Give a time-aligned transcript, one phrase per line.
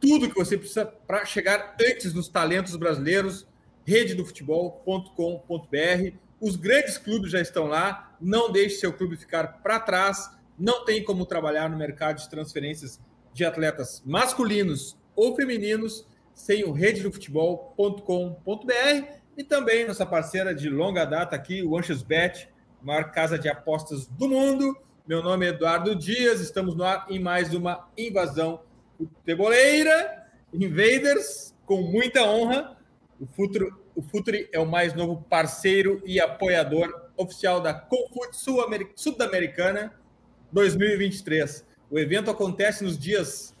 [0.00, 3.46] tudo que você precisa para chegar antes nos talentos brasileiros,
[3.84, 6.16] rededofutebol.com.br.
[6.40, 11.02] Os grandes clubes já estão lá, não deixe seu clube ficar para trás, não tem
[11.02, 13.00] como trabalhar no mercado de transferências
[13.32, 21.34] de atletas masculinos ou femininos sem o rededofutebol.com.br e também nossa parceira de longa data
[21.34, 22.48] aqui, o AnxosBet,
[22.82, 24.76] maior casa de apostas do mundo.
[25.06, 28.62] Meu nome é Eduardo Dias, estamos no ar em mais uma invasão
[28.96, 32.78] futeboleira, Invaders, com muita honra.
[33.20, 38.34] O Futuri, o Futuri é o mais novo parceiro e apoiador oficial da Confut
[38.96, 39.92] Sul-Americana
[40.50, 41.66] 2023.
[41.90, 43.54] O evento acontece nos dias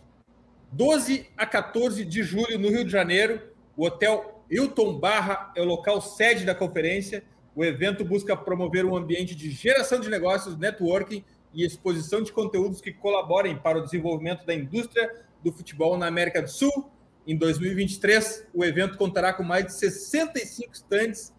[0.72, 3.52] 12 a 14 de julho no Rio de Janeiro.
[3.76, 7.22] O Hotel Hilton Barra é o local sede da conferência.
[7.54, 11.22] O evento busca promover um ambiente de geração de negócios, networking
[11.54, 16.42] e exposição de conteúdos que colaborem para o desenvolvimento da indústria do futebol na América
[16.42, 16.90] do Sul.
[17.26, 21.32] Em 2023, o evento contará com mais de 65 stands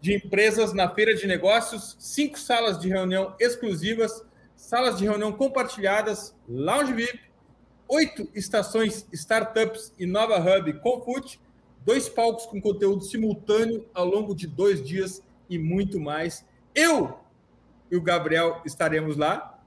[0.00, 4.24] de empresas na feira de negócios, cinco salas de reunião exclusivas,
[4.56, 7.20] salas de reunião compartilhadas, lounge VIP,
[7.88, 11.40] oito estações startups e nova hub Confut,
[11.84, 16.44] dois palcos com conteúdo simultâneo ao longo de dois dias e muito mais.
[16.74, 17.18] Eu
[17.90, 19.57] e o Gabriel estaremos lá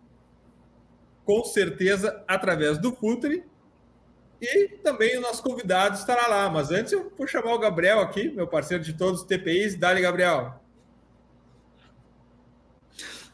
[1.32, 3.46] com certeza através do Futre.
[4.42, 6.50] E também o nosso convidado estará lá.
[6.50, 9.78] Mas antes eu vou chamar o Gabriel aqui, meu parceiro de todos os TPIs.
[9.78, 10.62] Dali, Gabriel.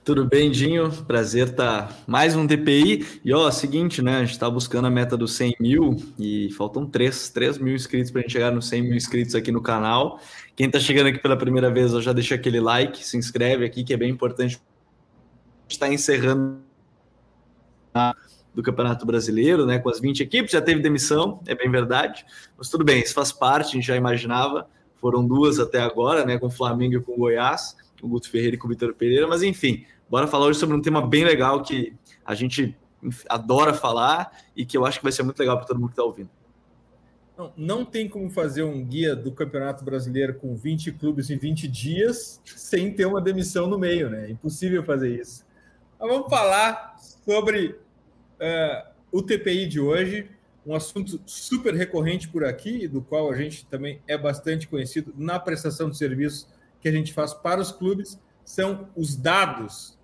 [0.05, 0.91] Tudo bem, Dinho?
[1.05, 3.19] Prazer tá mais um TPI.
[3.25, 4.17] E ó, seguinte, né?
[4.17, 8.11] A gente está buscando a meta dos 100 mil e faltam 3, 3 mil inscritos
[8.11, 10.21] para a gente chegar nos 100 mil inscritos aqui no canal.
[10.55, 13.91] Quem está chegando aqui pela primeira vez, já deixa aquele like, se inscreve aqui, que
[13.91, 14.57] é bem importante.
[14.57, 16.66] A gente está encerrando
[18.53, 19.77] do Campeonato Brasileiro, né?
[19.77, 22.25] Com as 20 equipes, já teve demissão, é bem verdade.
[22.57, 24.67] Mas tudo bem, isso faz parte, a gente já imaginava.
[24.95, 26.39] Foram duas até agora, né?
[26.39, 28.93] Com o Flamengo e com o Goiás, com o Guto Ferreira e com o Vitor
[28.95, 29.27] Pereira.
[29.27, 31.93] Mas enfim, bora falar hoje sobre um tema bem legal que
[32.25, 32.75] a gente
[33.29, 35.93] adora falar e que eu acho que vai ser muito legal para todo mundo que
[35.93, 36.29] está ouvindo.
[37.37, 41.67] Não, não tem como fazer um guia do Campeonato Brasileiro com 20 clubes em 20
[41.67, 44.25] dias sem ter uma demissão no meio, né?
[44.25, 45.45] É impossível fazer isso.
[45.99, 47.79] Mas vamos falar sobre
[48.39, 50.29] é, o TPI de hoje,
[50.65, 55.39] um assunto super recorrente por aqui, do qual a gente também é bastante conhecido na
[55.39, 56.47] prestação de serviços
[56.81, 59.97] que a gente faz para os clubes, são os dados.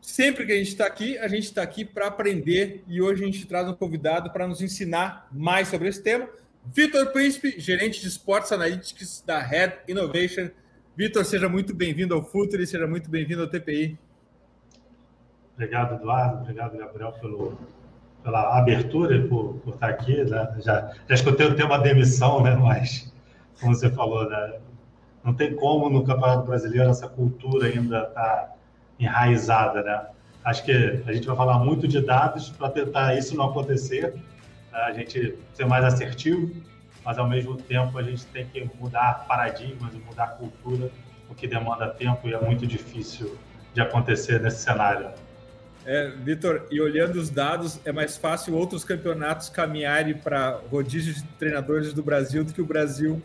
[0.00, 3.26] Sempre que a gente está aqui, a gente está aqui para aprender e hoje a
[3.26, 6.28] gente traz um convidado para nos ensinar mais sobre esse tema.
[6.66, 10.50] Vitor Príncipe, gerente de esportes analíticos da Head Innovation.
[10.96, 13.98] Vitor, seja muito bem-vindo ao Futuri, seja muito bem-vindo ao TPI.
[15.54, 16.42] Obrigado, Eduardo.
[16.42, 17.58] Obrigado, Gabriel, pelo,
[18.22, 20.24] pela abertura, por, por estar aqui.
[20.24, 20.56] Né?
[20.60, 22.54] Já, já escutei o tema demissão, né?
[22.56, 23.12] mas,
[23.60, 24.54] como você falou, né?
[25.22, 28.52] não tem como no Campeonato Brasileiro essa cultura ainda tá
[28.98, 29.82] enraizada.
[29.82, 30.06] Né?
[30.44, 34.12] Acho que a gente vai falar muito de dados para tentar isso não acontecer,
[34.72, 34.78] né?
[34.78, 36.50] a gente ser mais assertivo,
[37.04, 40.90] mas ao mesmo tempo a gente tem que mudar paradigmas e mudar cultura,
[41.30, 43.38] o que demanda tempo e é muito difícil
[43.72, 45.08] de acontecer nesse cenário.
[45.86, 51.22] É, Vitor, e olhando os dados, é mais fácil outros campeonatos caminharem para rodízio de
[51.38, 53.22] treinadores do Brasil do que o Brasil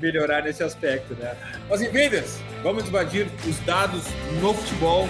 [0.00, 1.36] melhorar nesse aspecto, né?
[1.68, 4.04] Mas Invaders, vamos invadir os dados
[4.40, 5.08] no futebol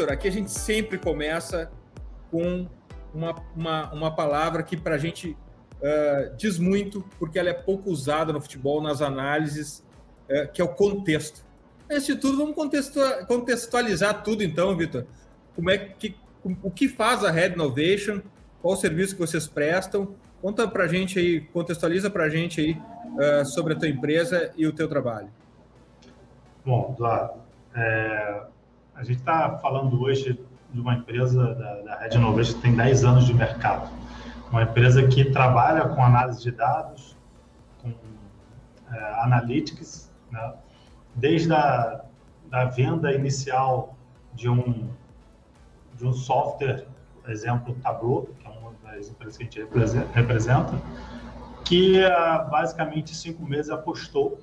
[0.00, 1.70] Vitor, aqui a gente sempre começa
[2.30, 2.66] com
[3.12, 5.36] uma, uma, uma palavra que para a gente
[5.76, 9.84] uh, diz muito, porque ela é pouco usada no futebol, nas análises,
[10.28, 11.44] uh, que é o contexto.
[11.90, 12.56] Antes de tudo, vamos
[13.26, 15.04] contextualizar tudo então, Vitor.
[15.54, 16.16] Como é que
[16.62, 18.22] o que faz a Red Innovation?
[18.62, 20.14] Qual o serviço que vocês prestam?
[20.40, 24.50] Conta para a gente aí, contextualiza para a gente aí uh, sobre a tua empresa
[24.56, 25.28] e o teu trabalho.
[26.64, 27.40] Bom, Eduardo,
[27.74, 28.42] é,
[29.00, 30.38] a gente está falando hoje
[30.70, 33.90] de uma empresa da, da Red Innovation que tem 10 anos de mercado.
[34.50, 37.16] Uma empresa que trabalha com análise de dados,
[37.80, 37.94] com
[38.92, 40.52] é, analytics, né?
[41.14, 42.04] desde a
[42.50, 43.96] da venda inicial
[44.34, 44.90] de um,
[45.94, 46.84] de um software,
[47.28, 50.72] exemplo, Tableau, que é uma das empresas que a gente representa,
[51.64, 54.40] que há basicamente cinco meses apostou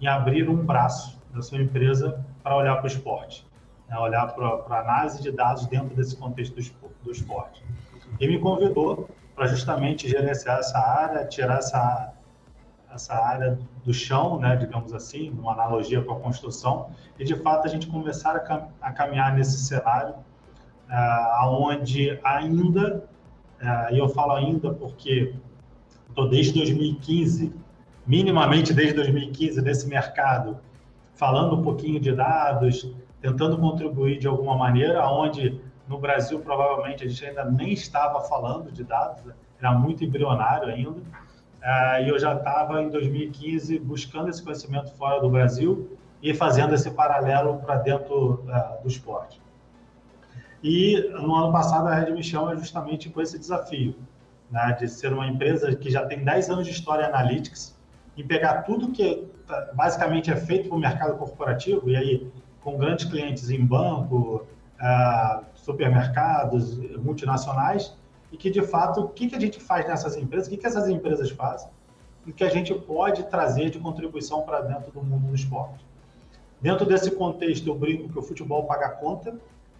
[0.00, 3.47] em abrir um braço da sua empresa para olhar para o esporte
[3.88, 7.64] né, olhar para a análise de dados dentro desse contexto do, do esporte.
[8.20, 12.12] E me convidou para justamente gerenciar essa área, tirar essa,
[12.92, 17.66] essa área do chão, né, digamos assim, uma analogia com a construção, e de fato
[17.66, 20.14] a gente começar a, cam a caminhar nesse cenário,
[20.90, 23.04] uh, onde ainda,
[23.62, 25.34] uh, e eu falo ainda porque
[26.08, 27.54] estou desde 2015,
[28.06, 30.58] minimamente desde 2015, nesse mercado,
[31.18, 37.08] falando um pouquinho de dados, tentando contribuir de alguma maneira, onde no Brasil provavelmente a
[37.08, 39.24] gente ainda nem estava falando de dados,
[39.58, 41.00] era muito embrionário ainda.
[41.00, 46.72] Uh, e eu já estava em 2015 buscando esse conhecimento fora do Brasil e fazendo
[46.72, 49.42] esse paralelo para dentro uh, do esporte.
[50.62, 53.96] E no ano passado a Red me chama justamente com esse desafio,
[54.48, 57.76] né, de ser uma empresa que já tem 10 anos de história analytics
[58.16, 59.28] e pegar tudo que
[59.74, 62.30] basicamente é feito para o mercado corporativo, e aí
[62.62, 64.46] com grandes clientes em banco,
[64.80, 67.96] uh, supermercados, multinacionais,
[68.30, 70.66] e que, de fato, o que, que a gente faz nessas empresas, o que, que
[70.66, 71.70] essas empresas fazem,
[72.26, 75.84] e que a gente pode trazer de contribuição para dentro do mundo do esporte.
[76.60, 79.34] Dentro desse contexto, eu brinco que o futebol paga a conta,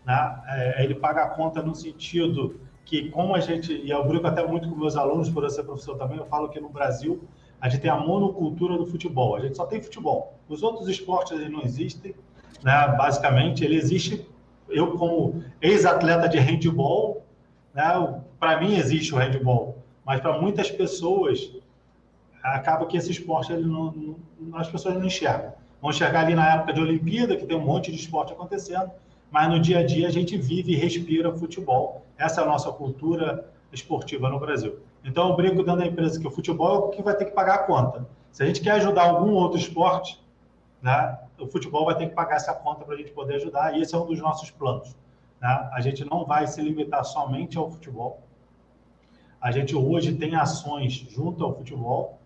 [0.07, 0.43] né?
[0.47, 4.47] É, ele paga a conta no sentido que, como a gente, e eu brinco até
[4.47, 7.21] muito com meus alunos, por eu ser professor também, eu falo que no Brasil
[7.61, 10.35] a gente tem a monocultura do futebol, a gente só tem futebol.
[10.49, 12.15] Os outros esportes não existem,
[12.63, 12.89] né?
[12.97, 14.27] Basicamente, ele existe.
[14.69, 17.25] Eu, como ex-atleta de handball,
[17.75, 18.21] né?
[18.39, 21.51] para mim existe o handball, mas para muitas pessoas
[22.43, 25.53] acaba que esse esporte ele não, não, as pessoas não enxergam.
[25.81, 28.91] Vão enxergar ali na época de Olimpíada, que tem um monte de esporte acontecendo,
[29.31, 32.05] mas no dia a dia a gente vive e respira futebol.
[32.17, 34.79] Essa é a nossa cultura esportiva no Brasil.
[35.05, 37.33] Então eu brinco dentro da empresa que o futebol é o que vai ter que
[37.33, 38.07] pagar a conta.
[38.33, 40.23] Se a gente quer ajudar algum outro esporte,
[40.83, 43.83] né, o futebol vai ter que pagar essa conta para a gente poder ajudar, e
[43.83, 44.97] esse é um dos nossos planos.
[45.41, 45.71] Né?
[45.73, 48.23] A gente não vai se limitar somente ao futebol.
[49.41, 52.19] A gente hoje tem ações junto ao futebol,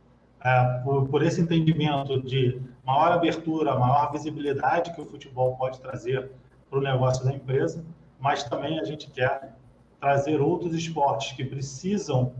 [0.44, 6.32] é, por, por, esse entendimento de maior abertura, maior visibilidade que o futebol pode trazer
[6.69, 7.84] para o negócio da empresa,
[8.19, 9.55] mas também a gente quer
[10.00, 12.32] trazer outros esportes que precisam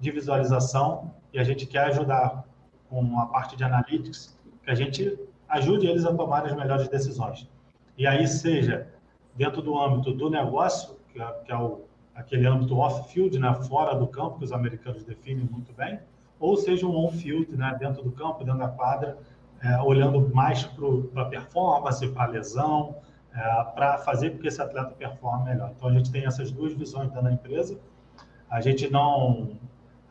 [0.00, 2.44] de visualização e a gente quer ajudar
[2.88, 7.48] com a parte de analytics, que a gente ajude eles a tomar as melhores decisões.
[7.96, 8.88] E aí, seja
[9.36, 11.82] dentro do âmbito do negócio, que é, que é o,
[12.14, 16.00] aquele âmbito off-field, né, fora do campo, que os americanos definem muito bem,
[16.38, 19.18] ou seja um on-field, né, dentro do campo, dentro da quadra,
[19.62, 22.96] é, olhando mais para a performance, para a lesão,
[23.34, 25.72] é, para fazer com que esse atleta performe melhor.
[25.76, 27.78] Então, a gente tem essas duas visões dentro da empresa.
[28.48, 29.50] A gente não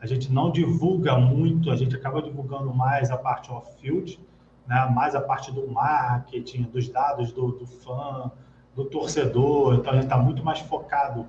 [0.00, 4.18] a gente não divulga muito, a gente acaba divulgando mais a parte off-field,
[4.66, 4.90] né?
[4.94, 8.30] mais a parte do marketing, dos dados do, do fã,
[8.74, 9.74] do torcedor.
[9.74, 11.26] Então, a gente está muito mais focado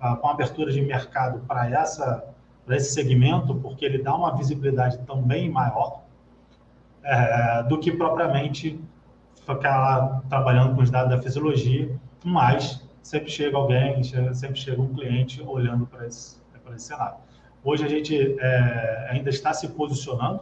[0.00, 2.34] uh, com a abertura de mercado para essa
[2.68, 6.02] para esse segmento, porque ele dá uma visibilidade também maior
[7.02, 8.78] é, do que propriamente
[9.36, 14.02] ficar lá trabalhando com os dados da fisiologia, mas sempre chega alguém,
[14.34, 17.16] sempre chega um cliente olhando para esse, para esse cenário.
[17.70, 20.40] Hoje a gente é, ainda está se posicionando,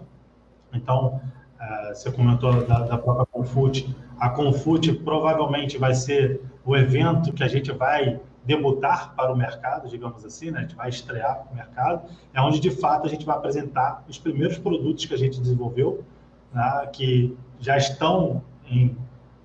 [0.72, 1.20] então
[1.56, 3.96] Uh, você comentou da, da, própria Confute.
[4.20, 9.88] A Confute provavelmente vai ser o evento que a gente vai debutar para o mercado,
[9.88, 10.58] digamos assim, né?
[10.58, 14.04] a gente vai estrear para o mercado, é onde de fato a gente vai apresentar
[14.06, 16.04] os primeiros produtos que a gente desenvolveu,
[16.52, 16.86] né?
[16.92, 18.94] que já estão em,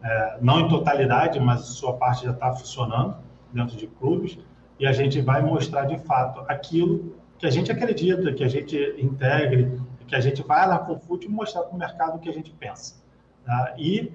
[0.03, 3.15] é, não em totalidade, mas sua parte já está funcionando
[3.53, 4.38] dentro de clubes,
[4.77, 8.77] e a gente vai mostrar de fato aquilo que a gente acredita, que a gente
[9.00, 12.31] integre, que a gente com o FUT e mostrar para o mercado o que a
[12.31, 13.01] gente pensa.
[13.43, 13.74] Tá?
[13.79, 14.13] E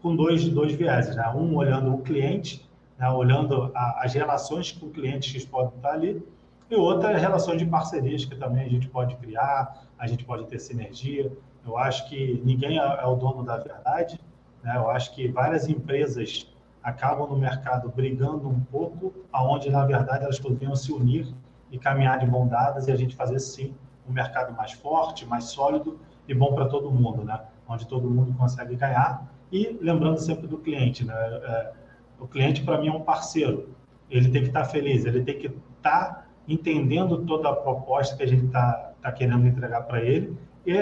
[0.00, 1.28] com dois, dois vieses, né?
[1.36, 2.66] Um olhando o cliente,
[2.98, 3.10] né?
[3.10, 6.26] olhando a, as relações com clientes que podem estar ali,
[6.70, 10.58] e outra relações de parcerias que também a gente pode criar, a gente pode ter
[10.58, 11.30] sinergia.
[11.66, 14.18] Eu acho que ninguém é, é o dono da verdade,
[14.62, 14.76] né?
[14.76, 16.50] Eu acho que várias empresas
[16.82, 21.34] acabam no mercado brigando um pouco, aonde na verdade elas poderiam se unir
[21.74, 23.74] e caminhar de mão dadas e a gente fazer sim
[24.08, 27.40] um mercado mais forte, mais sólido e bom para todo mundo, né?
[27.68, 31.14] Onde todo mundo consegue ganhar e lembrando sempre do cliente, né?
[31.14, 31.72] É,
[32.20, 33.70] o cliente para mim é um parceiro.
[34.08, 38.16] Ele tem que estar tá feliz, ele tem que estar tá entendendo toda a proposta
[38.16, 40.78] que a gente está tá querendo entregar para ele e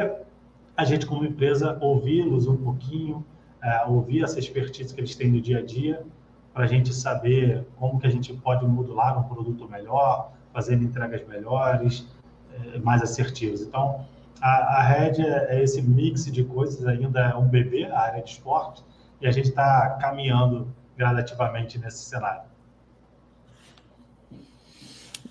[0.76, 3.25] a gente como empresa ouvi-los um pouquinho,
[3.62, 6.04] é, ouvir essa expertise que eles têm no dia a dia,
[6.52, 11.26] para a gente saber como que a gente pode modular um produto melhor, fazendo entregas
[11.26, 12.06] melhores,
[12.52, 13.62] é, mais assertivas.
[13.62, 14.04] Então,
[14.40, 18.23] a, a Red é, é esse mix de coisas, ainda é um bebê, a área
[18.23, 18.82] de esporte,
[19.21, 22.42] e a gente está caminhando gradativamente nesse cenário.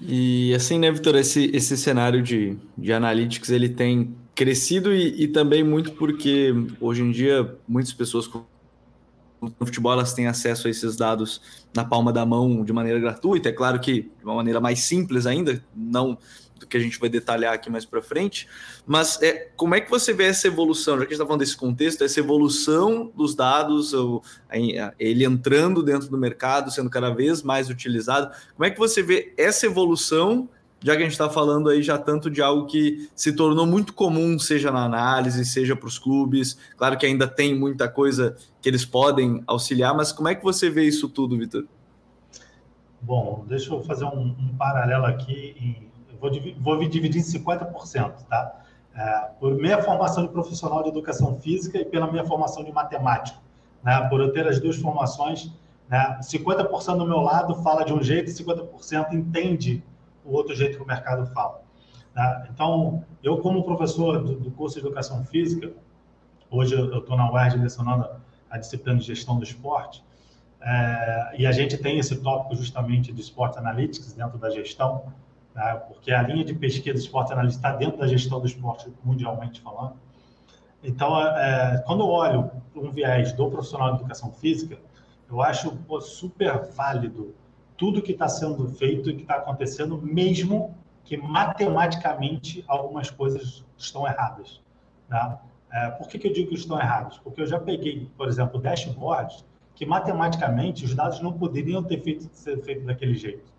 [0.02, 5.28] E assim, né, Vitor, esse, esse cenário de, de analytics, ele tem crescido e, e,
[5.28, 8.28] também muito porque hoje em dia muitas pessoas
[9.42, 11.42] no futebol elas têm acesso a esses dados
[11.74, 13.50] na palma da mão de maneira gratuita.
[13.50, 16.18] É claro que de uma maneira mais simples ainda, não
[16.60, 18.48] do que a gente vai detalhar aqui mais para frente.
[18.86, 20.94] Mas é, como é que você vê essa evolução?
[20.94, 23.94] Já que a gente está falando desse contexto, essa evolução dos dados,
[25.00, 28.32] ele entrando dentro do mercado, sendo cada vez mais utilizado.
[28.56, 30.48] Como é que você vê essa evolução?
[30.84, 33.94] Já que a gente está falando aí já tanto de algo que se tornou muito
[33.94, 36.58] comum, seja na análise, seja para os clubes.
[36.76, 40.70] Claro que ainda tem muita coisa que eles podem auxiliar, mas como é que você
[40.70, 41.66] vê isso tudo, Vitor?
[43.00, 45.78] Bom, deixa eu fazer um, um paralelo aqui.
[46.20, 48.62] Vou, vou dividir em 50%, tá?
[48.94, 53.42] É, por minha formação de profissional de educação física e pela minha formação de matemático.
[53.84, 54.00] Né?
[54.10, 55.52] Por eu ter as duas formações,
[55.88, 56.20] né?
[56.22, 59.84] 50% do meu lado fala de um jeito e 50% entende
[60.26, 61.62] o outro jeito que o mercado fala.
[62.14, 62.48] Tá?
[62.54, 65.72] Então, eu como professor do, do, curso de Educação Física,
[66.50, 68.08] hoje eu estou na UERJ lecionando
[68.50, 70.04] a disciplina de Gestão do Esporte,
[70.62, 75.12] é, e a gente tem esse tópico justamente de Sport Analytics dentro da gestão,
[75.56, 75.82] né?
[75.88, 79.60] porque a linha de pesquisa de Sport Analytics está dentro da gestão do esporte mundialmente
[79.60, 79.96] falando.
[80.84, 84.78] Então, é, quando eu olho um viés do profissional de educação física,
[85.30, 87.34] eu acho pô, super válido
[87.82, 94.06] tudo que está sendo feito e que está acontecendo, mesmo que matematicamente algumas coisas estão
[94.06, 94.62] erradas.
[95.10, 95.42] Tá?
[95.72, 97.18] É, por que, que eu digo que estão erradas?
[97.18, 102.30] Porque eu já peguei, por exemplo, dashboards que matematicamente os dados não poderiam ter feito,
[102.34, 103.52] ser feito daquele jeito.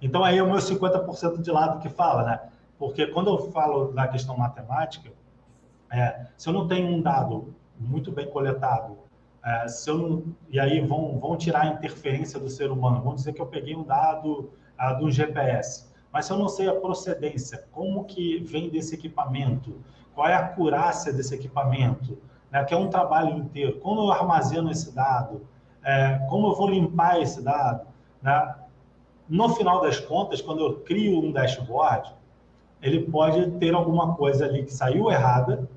[0.00, 2.40] Então aí é o meu 50% de lado que fala, né?
[2.78, 5.10] Porque quando eu falo da questão matemática,
[5.90, 8.96] é, se eu não tenho um dado muito bem coletado,
[9.46, 13.00] é, se eu e aí vão, vão tirar a interferência do ser humano.
[13.00, 15.86] Vão dizer que eu peguei um dado ah, do GPS.
[16.12, 19.76] Mas se eu não sei a procedência, como que vem desse equipamento,
[20.16, 22.18] qual é a acurácia desse equipamento,
[22.50, 25.46] né, que é um trabalho inteiro, como eu armazeno esse dado,
[25.84, 27.86] é, como eu vou limpar esse dado.
[28.20, 28.54] Né?
[29.28, 32.12] No final das contas, quando eu crio um dashboard,
[32.82, 35.68] ele pode ter alguma coisa ali que saiu errada,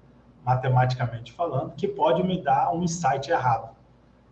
[0.49, 3.69] matematicamente falando, que pode me dar um insight errado.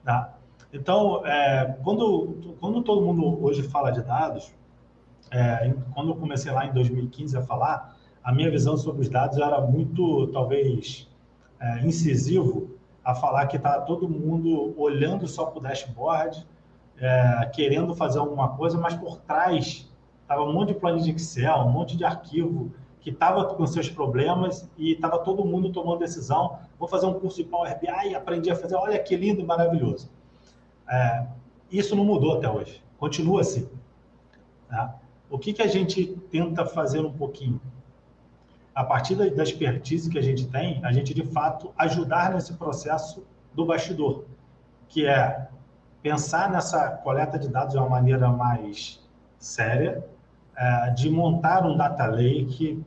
[0.04, 0.34] Tá?
[0.74, 4.52] Então, é, quando, quando todo mundo hoje fala de dados,
[5.30, 9.38] é, quando eu comecei lá em 2015 a falar, a minha visão sobre os dados
[9.38, 11.08] era muito, talvez,
[11.60, 12.72] é, incisivo
[13.04, 16.46] a falar que está todo mundo olhando só para o dashboard,
[17.00, 19.88] é, querendo fazer alguma coisa, mas por trás
[20.22, 22.72] estava um monte de planilha de Excel, um monte de arquivo
[23.08, 26.60] que estava com seus problemas e estava todo mundo tomando decisão.
[26.78, 28.76] Vou fazer um curso de Power BI e aprendi a fazer.
[28.76, 30.12] Olha que lindo, maravilhoso.
[30.90, 31.26] É,
[31.72, 32.84] isso não mudou até hoje.
[32.98, 33.70] Continua assim.
[34.68, 34.94] Tá?
[35.30, 37.62] O que, que a gente tenta fazer um pouquinho?
[38.76, 42.56] A partir da, da expertise que a gente tem, a gente de fato ajudar nesse
[42.56, 44.26] processo do bastidor,
[44.90, 45.48] que é
[46.02, 49.02] pensar nessa coleta de dados de uma maneira mais
[49.40, 50.06] séria,
[50.58, 52.84] é, de montar um data lake,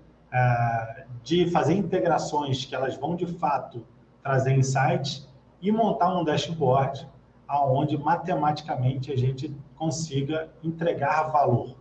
[1.22, 3.84] de fazer integrações que elas vão de fato
[4.22, 5.28] trazer insights
[5.60, 7.08] e montar um dashboard
[7.46, 11.74] aonde matematicamente a gente consiga entregar valor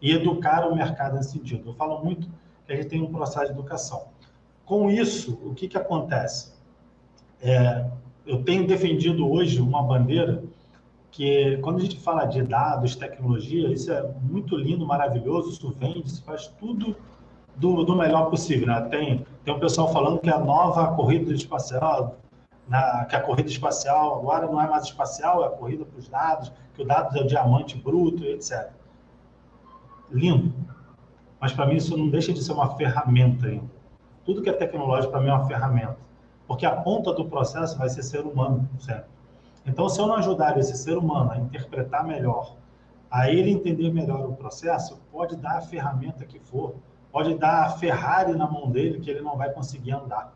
[0.00, 1.70] e educar o mercado nesse sentido.
[1.70, 2.28] Eu falo muito
[2.66, 4.08] que a gente tem um processo de educação.
[4.66, 6.52] Com isso, o que, que acontece?
[7.40, 7.86] É,
[8.26, 10.42] eu tenho defendido hoje uma bandeira
[11.10, 16.08] que, quando a gente fala de dados, tecnologia, isso é muito lindo, maravilhoso, isso vende,
[16.08, 16.96] isso faz tudo
[17.56, 18.66] do, do melhor possível.
[18.66, 18.80] Né?
[18.90, 22.16] Tem, tem um pessoal falando que a nova corrida espacial
[22.68, 26.08] na, que a corrida espacial agora não é mais espacial, é a corrida para os
[26.08, 28.70] dados, que o dado é o diamante bruto, etc.
[30.10, 30.52] Lindo.
[31.40, 33.70] Mas para mim isso não deixa de ser uma ferramenta ainda.
[34.24, 35.98] Tudo que é tecnológico para mim é uma ferramenta.
[36.46, 39.08] Porque a ponta do processo vai ser ser humano, certo?
[39.66, 42.54] Então, se eu não ajudar esse ser humano a interpretar melhor,
[43.10, 46.74] a ele entender melhor o processo, pode dar a ferramenta que for,
[47.14, 50.34] pode dar a Ferrari na mão dele que ele não vai conseguir andar.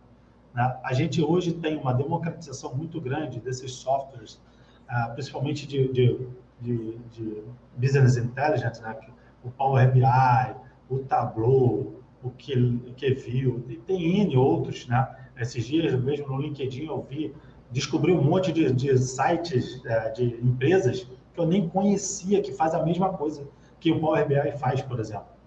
[0.54, 0.78] Né?
[0.85, 4.40] A gente hoje tem uma democratização muito grande desses softwares,
[4.87, 6.28] ah, principalmente de, de,
[6.61, 7.42] de, de
[7.76, 8.97] business intelligence, né?
[9.42, 10.54] o Power BI,
[10.88, 15.16] o Tableau, o QView, e tem N outros, né?
[15.37, 17.35] Esses dias mesmo no LinkedIn eu vi,
[17.73, 22.73] descobri um monte de, de sites é, de empresas que eu nem conhecia que faz
[22.73, 23.49] a mesma coisa
[23.80, 25.38] que o Power BI faz, por exemplo.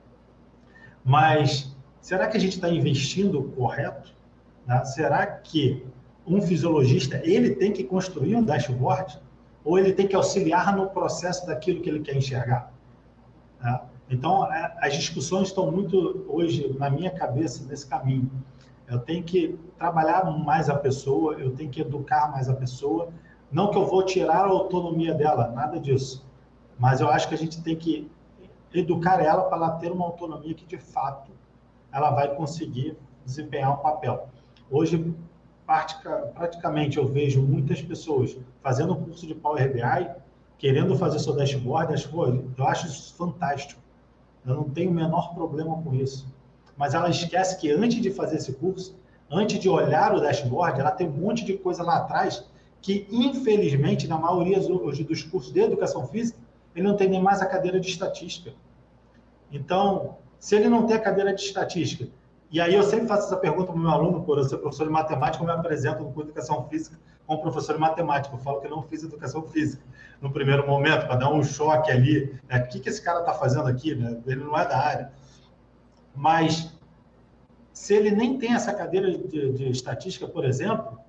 [1.03, 4.13] Mas será que a gente está investindo correto?
[4.65, 4.83] Né?
[4.85, 5.85] Será que
[6.25, 9.19] um fisiologista ele tem que construir um dashboard
[9.63, 12.71] ou ele tem que auxiliar no processo daquilo que ele quer enxergar?
[13.61, 13.81] Né?
[14.09, 18.29] Então, é, as discussões estão muito hoje na minha cabeça nesse caminho.
[18.87, 23.09] Eu tenho que trabalhar mais a pessoa, eu tenho que educar mais a pessoa.
[23.49, 26.25] Não que eu vou tirar a autonomia dela, nada disso.
[26.77, 28.11] Mas eu acho que a gente tem que
[28.73, 31.31] educar ela para ela ter uma autonomia que, de fato,
[31.91, 34.29] ela vai conseguir desempenhar um papel.
[34.69, 35.13] Hoje,
[36.35, 40.09] praticamente, eu vejo muitas pessoas fazendo curso de Power BI,
[40.57, 41.93] querendo fazer seu dashboard,
[42.57, 43.81] eu acho isso fantástico.
[44.45, 46.27] Eu não tenho o menor problema com isso.
[46.77, 48.95] Mas ela esquece que antes de fazer esse curso,
[49.29, 52.43] antes de olhar o dashboard, ela tem um monte de coisa lá atrás
[52.81, 56.39] que, infelizmente, na maioria dos cursos de educação física,
[56.75, 58.53] ele não tem nem mais a cadeira de estatística.
[59.51, 62.07] Então, se ele não tem a cadeira de estatística,
[62.49, 64.85] e aí eu sempre faço essa pergunta para o meu aluno, por eu ser professor
[64.85, 68.35] de matemática, eu me apresento no curso de educação física como professor de matemática.
[68.35, 69.83] Eu falo que não fiz educação física
[70.21, 72.37] no primeiro momento, para dar um choque ali.
[72.49, 72.59] Né?
[72.59, 73.95] O que, que esse cara está fazendo aqui?
[73.95, 74.21] Né?
[74.25, 75.11] Ele não é da área.
[76.13, 76.73] Mas,
[77.71, 80.99] se ele nem tem essa cadeira de, de estatística, por exemplo,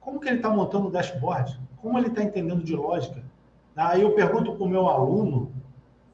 [0.00, 1.58] como que ele está montando o dashboard?
[1.78, 3.24] Como ele está entendendo de lógica?
[3.78, 5.52] Aí eu pergunto para o meu aluno,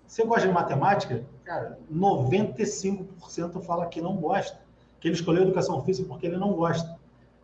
[0.07, 1.25] você gosta de matemática?
[1.45, 4.61] Cara, 95% fala que não gosta,
[5.01, 6.99] que ele escolheu educação física porque ele não gosta.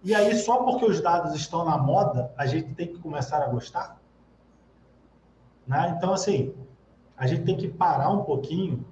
[0.04, 3.48] E aí, só porque os dados estão na moda, a gente tem que começar a
[3.48, 3.98] gostar?
[5.66, 5.94] Né?
[5.96, 6.54] Então, assim,
[7.16, 8.84] a gente tem que parar um pouquinho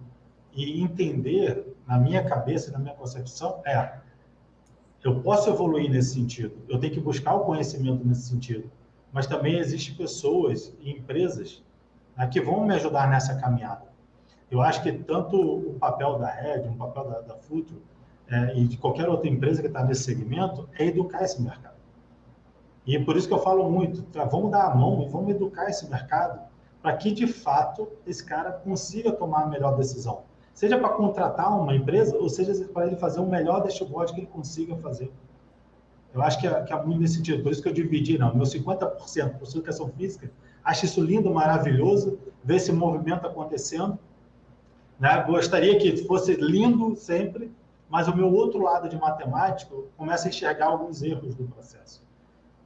[0.53, 3.99] e entender, na minha cabeça, na minha concepção, é
[5.05, 8.71] eu posso evoluir nesse sentido, eu tenho que buscar o conhecimento nesse sentido,
[9.13, 11.63] mas também existem pessoas e empresas
[12.17, 13.87] né, que vão me ajudar nessa caminhada.
[14.51, 17.83] Eu acho que tanto o papel da Red, o papel da, da Futuro,
[18.31, 21.77] é, e de qualquer outra empresa que está nesse segmento é educar esse mercado.
[22.87, 25.69] E por isso que eu falo muito, tá, vamos dar a mão e vamos educar
[25.69, 26.41] esse mercado
[26.81, 30.23] para que, de fato, esse cara consiga tomar a melhor decisão.
[30.55, 34.27] Seja para contratar uma empresa, ou seja para ele fazer o melhor dashboard que ele
[34.27, 35.13] consiga fazer.
[36.15, 37.43] Eu acho que é, que é muito nesse sentido.
[37.43, 40.31] Por isso que eu dividi, não, meu 50% por educação física,
[40.65, 43.99] acho isso lindo, maravilhoso, ver esse movimento acontecendo.
[44.99, 45.23] Né?
[45.25, 47.53] Gostaria que fosse lindo sempre,
[47.89, 52.03] mas o meu outro lado de matemático começa a enxergar alguns erros do processo.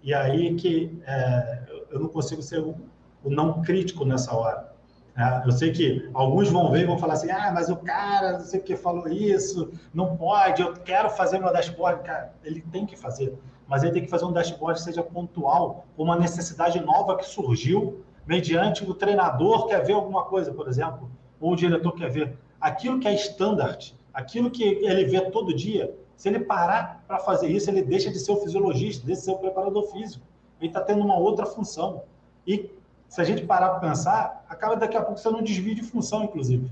[0.03, 2.77] E aí que é, eu não consigo ser o,
[3.23, 4.72] o não crítico nessa hora.
[5.17, 8.33] É, eu sei que alguns vão ver e vão falar assim, ah, mas o cara,
[8.33, 12.03] não sei o que, falou isso, não pode, eu quero fazer meu dashboard.
[12.03, 16.17] Cara, ele tem que fazer, mas ele tem que fazer um dashboard seja pontual, uma
[16.17, 21.57] necessidade nova que surgiu, mediante o treinador quer ver alguma coisa, por exemplo, ou o
[21.57, 22.39] diretor quer ver.
[22.61, 27.49] Aquilo que é standard, Aquilo que ele vê todo dia, se ele parar para fazer
[27.49, 30.25] isso, ele deixa de ser o fisiologista, deixa de ser o preparador físico.
[30.61, 32.03] Ele está tendo uma outra função.
[32.47, 32.71] E
[33.13, 36.25] se a gente parar para pensar, acaba daqui a pouco sendo um desvio de função,
[36.25, 36.67] inclusive.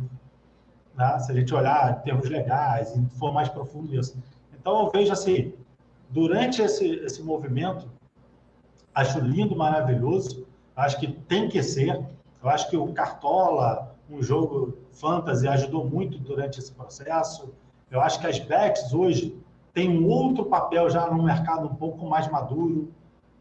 [0.97, 1.19] Né?
[1.19, 4.17] Se a gente olhar em termos legais e for mais profundo nisso.
[4.59, 5.53] Então, eu vejo assim,
[6.09, 7.91] durante esse, esse movimento,
[8.95, 12.03] acho lindo, maravilhoso, acho que tem que ser.
[12.43, 17.53] Eu acho que o Cartola, um jogo fantasy ajudou muito durante esse processo.
[17.91, 19.39] Eu acho que as bets hoje
[19.75, 22.91] têm um outro papel já no mercado um pouco mais maduro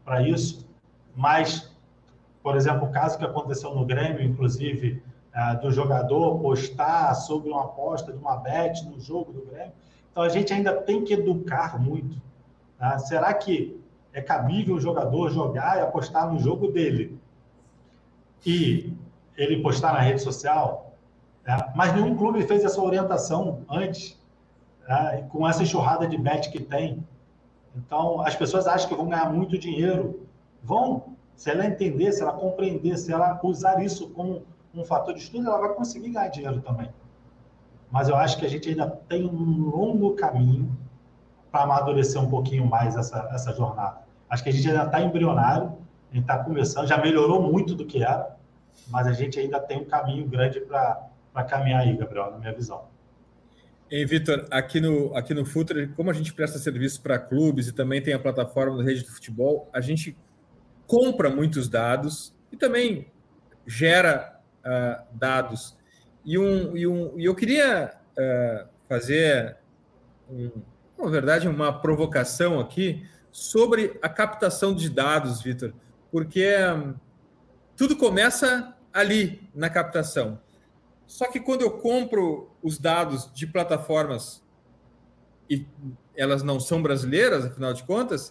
[0.04, 0.68] para isso.
[1.16, 1.69] Mas,
[2.42, 7.64] por exemplo, o caso que aconteceu no Grêmio, inclusive, é, do jogador postar sobre uma
[7.64, 9.72] aposta de uma bet no jogo do Grêmio.
[10.10, 12.20] Então, a gente ainda tem que educar muito.
[12.78, 12.98] Tá?
[12.98, 13.80] Será que
[14.12, 17.18] é cabível o jogador jogar e apostar no jogo dele?
[18.44, 18.92] E
[19.36, 20.94] ele postar na rede social,
[21.46, 21.72] né?
[21.74, 24.18] mas nenhum clube fez essa orientação antes,
[24.88, 25.26] né?
[25.30, 27.06] com essa enxurrada de bet que tem.
[27.76, 30.26] Então, as pessoas acham que vão ganhar muito dinheiro.
[30.62, 31.16] Vão.
[31.40, 34.42] Se ela entender, se ela compreender, se ela usar isso como
[34.74, 36.90] um fator de estudo, ela vai conseguir ganhar dinheiro também.
[37.90, 40.76] Mas eu acho que a gente ainda tem um longo caminho
[41.50, 44.02] para amadurecer um pouquinho mais essa, essa jornada.
[44.28, 45.78] Acho que a gente ainda está embrionário,
[46.10, 48.36] a gente está começando, já melhorou muito do que era,
[48.88, 51.08] mas a gente ainda tem um caminho grande para
[51.48, 52.84] caminhar aí, Gabriel, na minha visão.
[53.90, 57.72] E Vitor, aqui no, aqui no Futre, como a gente presta serviço para clubes e
[57.72, 60.14] também tem a plataforma da rede de futebol, a gente
[60.90, 63.06] compra muitos dados e também
[63.64, 65.78] gera uh, dados.
[66.24, 69.56] E, um, e, um, e eu queria uh, fazer,
[70.28, 70.50] um,
[70.98, 75.72] na verdade, uma provocação aqui sobre a captação de dados, Vitor,
[76.10, 76.96] porque um,
[77.76, 80.40] tudo começa ali na captação.
[81.06, 84.42] Só que quando eu compro os dados de plataformas
[85.48, 85.64] e
[86.16, 88.30] elas não são brasileiras, afinal de contas,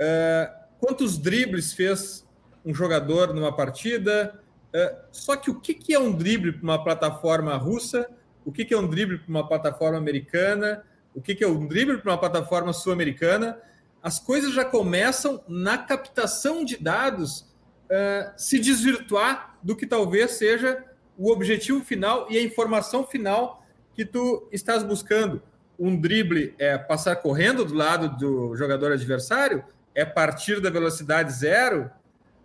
[0.00, 2.26] uh, quantos dribles fez
[2.64, 4.40] um jogador numa partida?
[4.74, 8.08] Uh, só que o que, é um drible para uma plataforma russa?
[8.44, 10.84] O que, é um drible para uma plataforma americana?
[11.14, 13.58] O que, é um drible para uma plataforma sul-americana?
[14.02, 20.84] As coisas já começam na captação de dados uh, se desvirtuar do que talvez seja
[21.16, 25.42] o objetivo final e a informação final que tu estás buscando.
[25.78, 29.64] Um drible é passar correndo do lado do jogador adversário,
[29.98, 31.90] é partir da velocidade zero.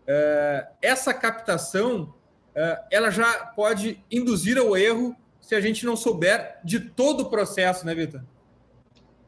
[0.07, 2.11] É, essa captação
[2.55, 7.29] é, ela já pode induzir ao erro se a gente não souber de todo o
[7.29, 8.23] processo, né, Vitor?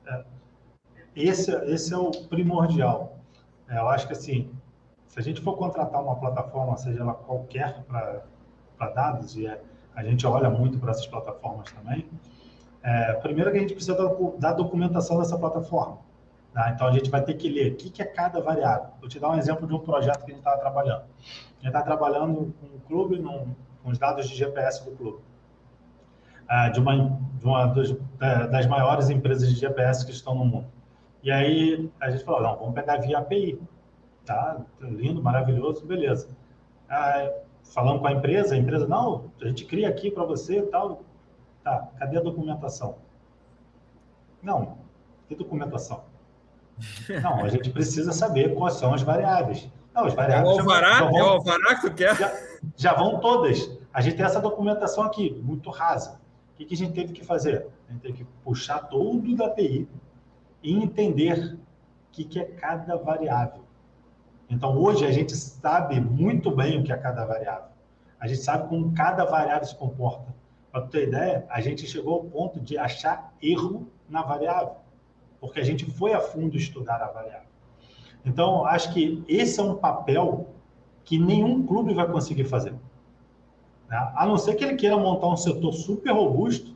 [0.07, 0.23] É,
[1.15, 3.19] esse, esse é o primordial.
[3.69, 4.51] É, eu acho que assim,
[5.05, 8.23] se a gente for contratar uma plataforma, seja ela qualquer para
[8.77, 9.61] para dados, e é,
[9.95, 12.09] a gente olha muito para essas plataformas também.
[12.83, 15.99] É, primeiro que a gente precisa da, da documentação dessa plataforma.
[16.55, 16.69] Tá?
[16.69, 18.91] Então, a gente vai ter que ler o que, é cada variável.
[19.01, 21.01] Vou te dar um exemplo de um projeto que a gente estava trabalhando.
[21.01, 25.19] A gente está trabalhando com um clube, num, com os dados de GPS do clube.
[26.49, 27.93] É, de uma, de uma dos,
[28.51, 30.67] das maiores empresas de GPS que estão no mundo.
[31.21, 33.61] E aí, a gente falou, não, vamos pegar via API.
[34.25, 34.61] Tá?
[34.79, 36.29] Lindo, maravilhoso, beleza.
[36.89, 37.33] Ah,
[37.65, 41.03] falando com a empresa, a empresa, não, a gente cria aqui para você e tal.
[41.65, 42.95] Tá, cadê a documentação?
[44.41, 44.77] Não,
[45.27, 46.14] que documentação?
[47.21, 49.69] Não, a gente precisa saber quais são as variáveis.
[49.93, 50.49] Não, as variáveis.
[50.49, 52.15] É o alvará, já, vão, é o alvará que tu quer?
[52.15, 52.33] Já,
[52.75, 53.71] já, vão todas.
[53.93, 56.19] A gente tem essa documentação aqui, muito rasa.
[56.53, 57.67] O que, que a gente teve que fazer?
[57.87, 59.87] A gente teve que puxar todo da API
[60.61, 61.59] e entender o
[62.11, 63.63] que, que é cada variável.
[64.49, 67.69] Então, hoje, a gente sabe muito bem o que é cada variável.
[68.19, 70.33] A gente sabe como cada variável se comporta.
[70.71, 74.75] Para ter ideia, a gente chegou ao ponto de achar erro na variável,
[75.45, 77.47] porque a gente foi a fundo estudar a variável.
[78.25, 80.49] Então, acho que esse é um papel
[81.03, 82.73] que nenhum clube vai conseguir fazer.
[83.87, 84.13] Né?
[84.15, 86.75] A não ser que ele queira montar um setor super robusto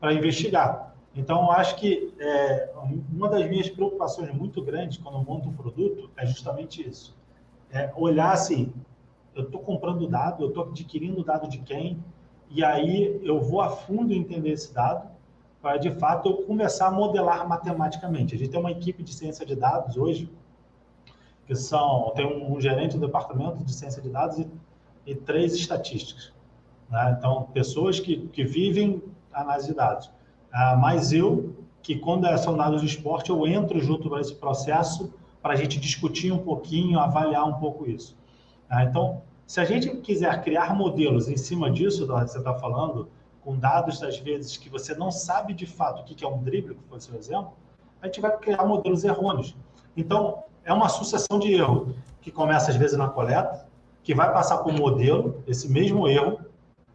[0.00, 0.94] para investigar.
[1.14, 2.70] Então, acho que é,
[3.12, 7.16] uma das minhas preocupações muito grandes quando eu monto um produto é justamente isso.
[7.70, 8.72] É olhar assim,
[9.34, 12.02] eu estou comprando dado, eu estou adquirindo dado de quem,
[12.50, 15.17] e aí eu vou a fundo entender esse dado
[15.68, 18.34] para, de fato, eu começar a modelar matematicamente.
[18.34, 20.32] A gente tem uma equipe de ciência de dados hoje,
[21.46, 24.48] que são, tem um, um gerente do departamento de ciência de dados e,
[25.06, 26.32] e três estatísticas.
[26.88, 27.16] Né?
[27.18, 30.10] Então, pessoas que, que vivem análise de dados.
[30.50, 34.34] Ah, mas eu, que quando é são dados de esporte, eu entro junto para esse
[34.34, 38.16] processo para a gente discutir um pouquinho, avaliar um pouco isso.
[38.70, 43.08] Ah, então, se a gente quiser criar modelos em cima disso, que você está falando,
[43.48, 46.74] com dados das vezes que você não sabe de fato o que é um drible,
[46.74, 47.54] que foi o seu exemplo,
[48.02, 49.56] a gente vai criar modelos errôneos.
[49.96, 53.66] Então, é uma sucessão de erro que começa às vezes na coleta,
[54.02, 56.40] que vai passar para o modelo, esse mesmo erro,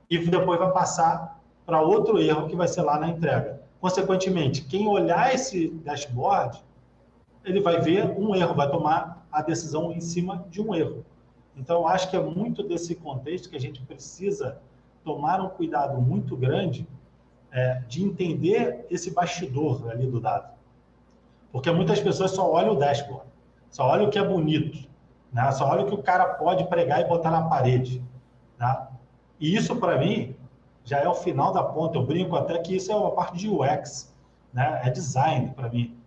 [0.07, 3.59] e depois vai passar para outro erro que vai ser lá na entrega.
[3.81, 6.63] Consequentemente, quem olhar esse dashboard,
[7.43, 11.03] ele vai ver um erro, vai tomar a decisão em cima de um erro.
[11.57, 14.61] Então, acho que é muito desse contexto que a gente precisa
[15.03, 16.87] tomar um cuidado muito grande
[17.51, 20.53] é, de entender esse bastidor ali do dado.
[21.51, 23.27] Porque muitas pessoas só olham o dashboard,
[23.69, 24.89] só olham o que é bonito,
[25.31, 25.51] né?
[25.51, 28.03] só olham o que o cara pode pregar e botar na parede.
[28.57, 28.89] Tá?
[29.39, 30.35] E isso, para mim,
[30.83, 31.97] já é o final da ponta.
[31.97, 34.13] Eu brinco até que isso é uma parte de UX,
[34.51, 34.81] né?
[34.83, 35.97] É design para mim.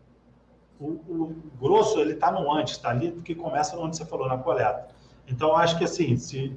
[0.78, 4.36] O, o, grosso ele está no antes, está ali que começa onde você falou na
[4.36, 4.88] coleta.
[5.26, 6.56] Então acho que assim, se,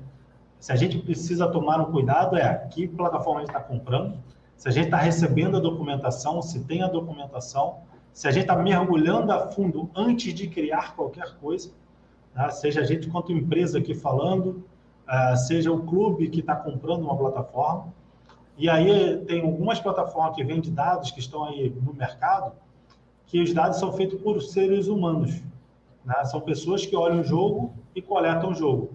[0.59, 4.17] se a gente precisa tomar um cuidado é que plataforma a gente está comprando,
[4.57, 7.77] se a gente está recebendo a documentação, se tem a documentação
[8.19, 11.71] se a gente está mergulhando a fundo antes de criar qualquer coisa,
[12.33, 12.49] tá?
[12.49, 14.63] seja a gente quanto empresa aqui falando,
[15.07, 17.93] uh, seja o clube que está comprando uma plataforma.
[18.57, 22.51] E aí tem algumas plataformas que vendem dados que estão aí no mercado,
[23.25, 25.41] que os dados são feitos por seres humanos.
[26.03, 26.25] Né?
[26.25, 28.88] São pessoas que olham o jogo e coletam o jogo.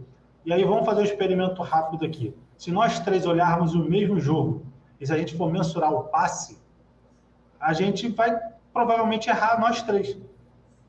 [0.45, 2.35] E aí vamos fazer um experimento rápido aqui.
[2.57, 4.67] Se nós três olharmos o mesmo jogo
[5.01, 6.59] e se a gente for mensurar o passe,
[7.59, 8.39] a gente vai
[8.73, 10.17] provavelmente errar nós três.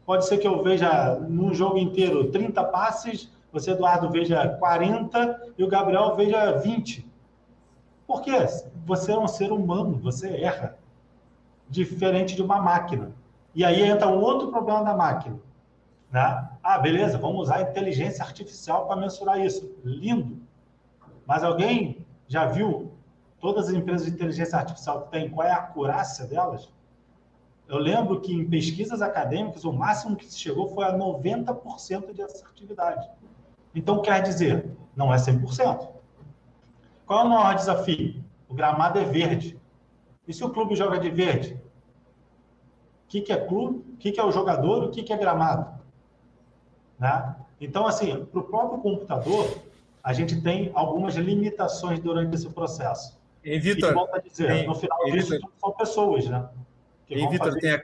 [0.05, 5.63] Pode ser que eu veja num jogo inteiro 30 passes, você, Eduardo, veja 40 e
[5.63, 7.09] o Gabriel veja 20.
[8.05, 8.45] Por quê?
[8.85, 10.77] Você é um ser humano, você erra.
[11.69, 13.13] Diferente de uma máquina.
[13.55, 15.39] E aí entra um outro problema da máquina.
[16.15, 16.47] Né?
[16.63, 19.69] Ah, beleza, vamos usar inteligência artificial para mensurar isso.
[19.83, 20.41] Lindo.
[21.27, 22.93] Mas alguém já viu
[23.37, 26.71] todas as empresas de inteligência artificial que tem, qual é a acurácia delas?
[27.67, 32.21] Eu lembro que em pesquisas acadêmicas, o máximo que se chegou foi a 90% de
[32.21, 33.09] assertividade.
[33.75, 35.89] Então, quer dizer, não é 100%.
[37.05, 38.23] Qual é o maior desafio?
[38.47, 39.59] O gramado é verde.
[40.25, 41.55] E se o clube joga de verde?
[43.03, 43.79] O que, que é clube?
[43.95, 44.85] O que, que é o jogador?
[44.85, 45.74] O que, que é gramado?
[46.99, 47.35] Né?
[47.59, 49.57] Então, assim, para o próprio computador,
[50.03, 53.19] a gente tem algumas limitações durante esse processo.
[53.43, 56.47] E, Vitor, dizer, no final disso, são pessoas, né?
[57.09, 57.83] E, Vitor, tem a,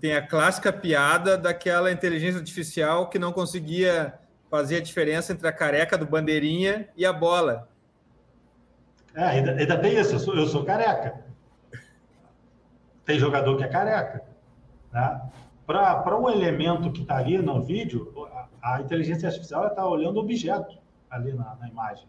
[0.00, 4.18] tem a clássica piada daquela inteligência artificial que não conseguia
[4.50, 7.68] fazer a diferença entre a careca do bandeirinha e a bola.
[9.14, 11.24] É, ainda, ainda tem isso, eu sou, eu sou careca.
[13.04, 14.22] Tem jogador que é careca.
[14.92, 15.20] Né?
[15.66, 18.12] Para um elemento que está ali no vídeo,
[18.60, 20.76] a, a inteligência artificial está olhando o objeto
[21.10, 22.06] ali na, na imagem.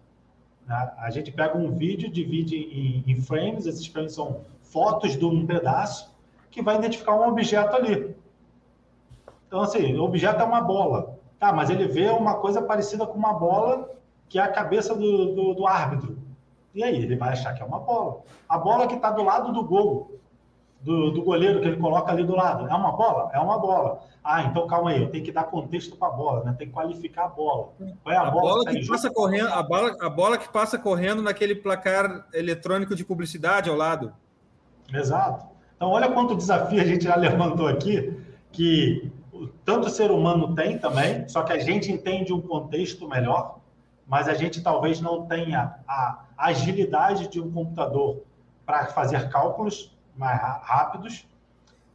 [0.66, 0.92] Né?
[0.98, 5.46] A gente pega um vídeo, divide em, em frames, esses frames são fotos de um
[5.46, 6.12] pedaço,
[6.50, 8.16] que vai identificar um objeto ali.
[9.48, 11.18] Então, assim, o objeto é uma bola.
[11.40, 13.90] Tá, mas ele vê uma coisa parecida com uma bola
[14.30, 16.18] que é a cabeça do, do, do árbitro.
[16.74, 18.22] E aí, ele vai achar que é uma bola.
[18.48, 20.20] A bola que está do lado do gol,
[20.84, 23.32] do, do, goleiro que ele coloca ali do lado, é uma bola?
[23.34, 24.02] É uma bola.
[24.22, 26.56] Ah, então calma aí, eu tenho que dar contexto para a bola, né?
[26.58, 27.70] Tem que qualificar a bola.
[28.04, 30.52] Qual é a, a bola, bola que, que passa correndo, a bola, a bola que
[30.52, 34.14] passa correndo naquele placar eletrônico de publicidade ao lado.
[34.94, 35.46] Exato.
[35.76, 39.10] Então, olha quanto desafio a gente já levantou aqui, que
[39.64, 43.60] tanto o ser humano tem também, só que a gente entende um contexto melhor,
[44.06, 48.22] mas a gente talvez não tenha a agilidade de um computador
[48.66, 51.28] para fazer cálculos mais rápidos.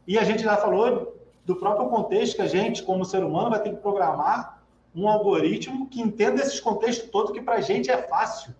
[0.07, 3.61] E a gente já falou do próprio contexto que a gente, como ser humano, vai
[3.61, 4.61] ter que programar
[4.95, 8.53] um algoritmo que entenda esses contextos todos, que para a gente é fácil,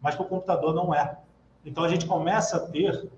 [0.00, 1.18] mas para o computador não é.
[1.64, 3.10] Então a gente começa a ter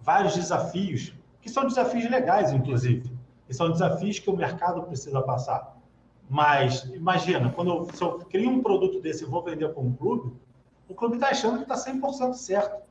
[0.00, 3.10] vários desafios, que são desafios legais, inclusive,
[3.48, 5.76] e são desafios que o mercado precisa passar.
[6.28, 9.92] Mas imagina, quando eu, se eu crio um produto desse e vou vender para um
[9.92, 10.32] clube,
[10.88, 12.82] o clube está achando que está 100% certo.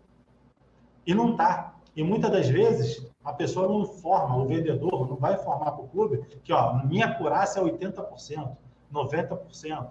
[1.05, 1.75] E não está.
[1.95, 5.87] E muitas das vezes a pessoa não informa, o vendedor não vai informar para o
[5.87, 8.55] clube que ó, minha acurácia é 80%,
[8.91, 9.89] 90%,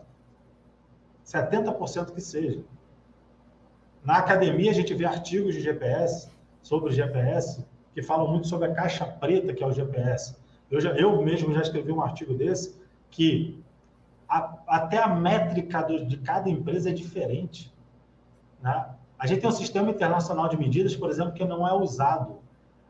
[1.25, 2.65] 70% que seja.
[4.03, 6.31] Na academia a gente vê artigos de GPS
[6.63, 10.37] sobre o GPS que falam muito sobre a caixa preta que é o GPS.
[10.71, 13.63] Eu, já, eu mesmo já escrevi um artigo desse que
[14.29, 17.73] a, até a métrica do, de cada empresa é diferente.
[18.63, 18.95] Né?
[19.21, 22.39] A gente tem um sistema internacional de medidas, por exemplo, que não é usado.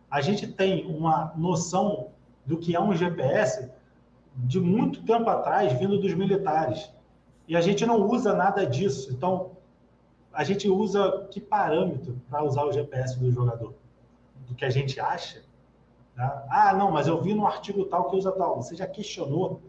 [0.09, 2.11] A gente tem uma noção
[2.47, 3.69] do que é um GPS
[4.37, 6.88] de muito tempo atrás, vindo dos militares.
[7.49, 9.12] E a gente não usa nada disso.
[9.12, 9.51] Então,
[10.33, 13.75] a gente usa que parâmetro para usar o GPS do jogador?
[14.47, 15.43] Do que a gente acha?
[16.14, 16.47] Tá?
[16.49, 18.62] Ah, não, mas eu vi no artigo tal que usa tal.
[18.62, 19.61] Você já questionou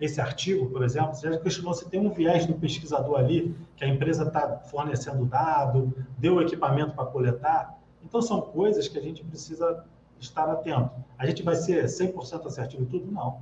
[0.00, 1.14] esse artigo, por exemplo?
[1.14, 5.24] Você já questionou se tem um viés do pesquisador ali, que a empresa está fornecendo
[5.24, 7.78] dado, deu equipamento para coletar?
[8.04, 9.84] Então, são coisas que a gente precisa
[10.20, 10.90] estar atento.
[11.18, 13.10] A gente vai ser 100% assertivo em tudo?
[13.10, 13.40] Não.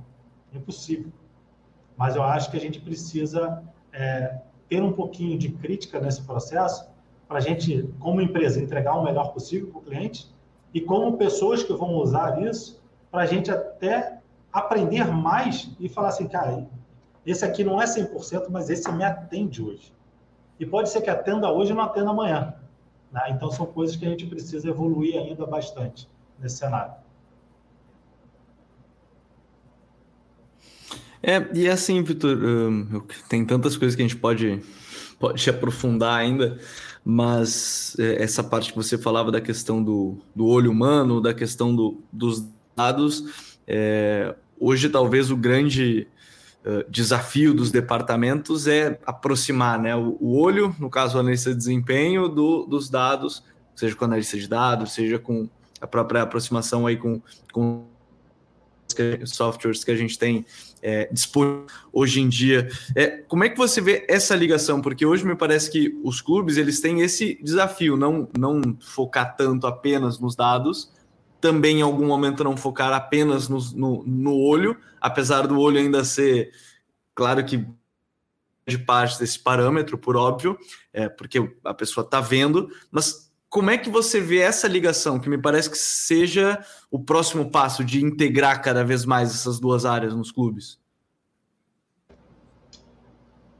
[0.53, 1.11] É impossível.
[1.97, 3.63] Mas eu acho que a gente precisa
[3.93, 6.89] é, ter um pouquinho de crítica nesse processo
[7.27, 10.33] para a gente, como empresa, entregar o melhor possível para o cliente
[10.73, 14.19] e como pessoas que vão usar isso para a gente até
[14.55, 16.65] aprender mais e falar assim, cara,
[17.25, 19.93] esse aqui não é 100%, mas esse me atende hoje.
[20.57, 22.53] E pode ser que atenda hoje e não atenda amanhã.
[23.11, 23.21] Né?
[23.31, 26.07] Então, são coisas que a gente precisa evoluir ainda bastante
[26.39, 26.93] nesse cenário.
[31.21, 32.37] É, e assim, Vitor,
[33.27, 34.61] tem tantas coisas que a gente pode,
[35.19, 36.59] pode aprofundar ainda,
[37.03, 41.75] mas é, essa parte que você falava da questão do, do olho humano, da questão
[41.75, 43.55] do, dos dados.
[43.67, 46.07] É, hoje, talvez o grande
[46.65, 51.57] uh, desafio dos departamentos é aproximar né, o, o, olho, no caso, o analista de
[51.57, 53.43] desempenho, do, dos dados,
[53.75, 57.85] seja com analista de dados, seja com a própria aproximação aí com, com
[59.25, 60.45] softwares que a gente tem
[60.81, 62.69] é, disponível hoje em dia.
[62.95, 64.81] É, como é que você vê essa ligação?
[64.81, 69.67] Porque hoje me parece que os clubes eles têm esse desafio, não, não focar tanto
[69.67, 70.91] apenas nos dados,
[71.45, 76.03] também em algum momento não focar apenas no, no, no olho, apesar do olho ainda
[76.03, 76.51] ser,
[77.13, 77.63] claro que
[78.67, 80.57] de parte desse parâmetro, por óbvio,
[80.91, 85.29] é, porque a pessoa está vendo, mas como é que você vê essa ligação, que
[85.29, 90.15] me parece que seja o próximo passo de integrar cada vez mais essas duas áreas
[90.15, 90.79] nos clubes?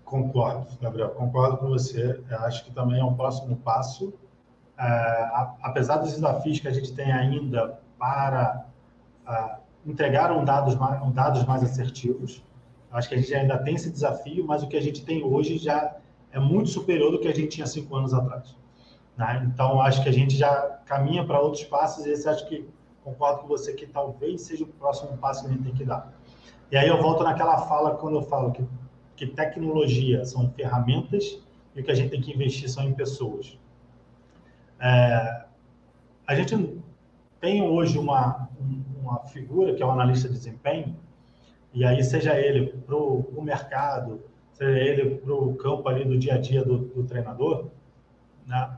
[0.04, 2.20] Concordo, Gabriel, concordo com você.
[2.28, 4.12] Eu acho que também é um próximo passo.
[4.78, 5.30] É,
[5.62, 8.66] apesar dos desafios que a gente tem ainda para
[9.26, 12.44] uh, entregar um dados, mais, um dados mais assertivos,
[12.92, 15.58] acho que a gente ainda tem esse desafio, mas o que a gente tem hoje
[15.58, 15.96] já
[16.32, 18.56] é muito superior do que a gente tinha cinco anos atrás.
[19.18, 19.50] Né?
[19.54, 22.68] Então, acho que a gente já caminha para outros passos e esse acho que
[23.04, 26.14] concordo com você que talvez seja o próximo passo que a gente tem que dar.
[26.72, 28.66] E aí eu volto naquela fala quando eu falo que,
[29.16, 31.40] que tecnologia são ferramentas
[31.76, 33.58] e o que a gente tem que investir são em pessoas.
[34.80, 35.46] É,
[36.28, 36.82] a gente
[37.40, 38.50] tem hoje uma,
[39.02, 40.96] uma figura que é o analista de desempenho,
[41.74, 44.22] e aí seja ele para o mercado,
[44.54, 47.68] seja ele para o campo ali do dia a dia do, do treinador,
[48.48, 48.78] né?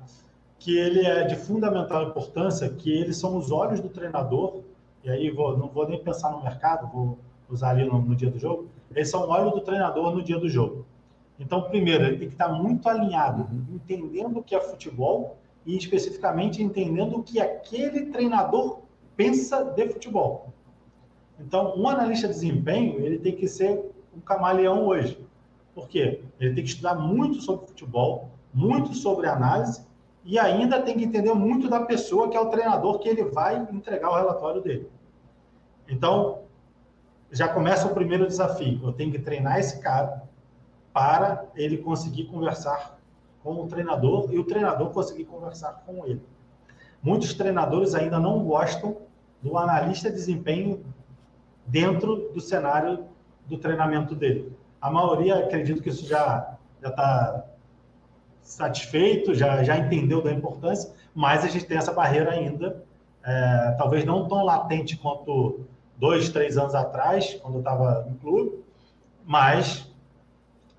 [0.59, 4.61] que ele é de fundamental importância, que eles são os olhos do treinador,
[5.03, 8.29] e aí vou, não vou nem pensar no mercado, vou usar ali no, no dia
[8.29, 10.85] do jogo, eles são olhos do treinador no dia do jogo.
[11.39, 13.75] Então, primeiro, ele tem que estar muito alinhado, uhum.
[13.75, 18.79] entendendo o que é futebol e especificamente entendendo o que aquele treinador
[19.17, 20.53] pensa de futebol.
[21.37, 25.19] Então, um analista de desempenho, ele tem que ser um camaleão hoje.
[25.75, 26.23] Por quê?
[26.39, 29.85] Ele tem que estudar muito sobre futebol, muito sobre análise
[30.23, 33.67] e ainda tem que entender muito da pessoa que é o treinador que ele vai
[33.71, 34.89] entregar o relatório dele.
[35.87, 36.43] Então,
[37.29, 38.79] já começa o primeiro desafio.
[38.83, 40.23] Eu tenho que treinar esse cara
[40.93, 42.96] para ele conseguir conversar
[43.43, 46.21] com o treinador e o treinador conseguir conversar com ele.
[47.01, 48.97] Muitos treinadores ainda não gostam
[49.41, 50.83] do analista de desempenho
[51.65, 53.05] dentro do cenário
[53.45, 54.51] do treinamento dele.
[54.81, 57.45] A maioria acredito que isso já está
[58.41, 62.83] satisfeito, já, já entendeu da importância, mas a gente tem essa barreira ainda,
[63.23, 65.65] é, talvez não tão latente quanto
[65.97, 68.63] dois, três anos atrás, quando eu estava no clube,
[69.25, 69.86] mas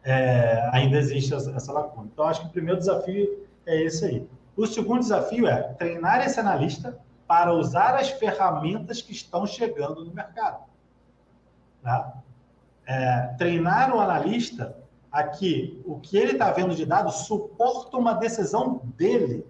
[0.05, 2.09] é, ainda existe essa, lacuna.
[2.13, 4.27] Então, acho que o primeiro desafio é esse aí.
[4.57, 10.13] O segundo desafio é treinar esse analista para usar as ferramentas que estão chegando no
[10.13, 10.65] mercado.
[11.83, 12.15] Tá?
[12.87, 14.75] É, treinar o analista
[15.13, 19.47] aqui, o que ele está vendo de dados suporta uma decisão dele,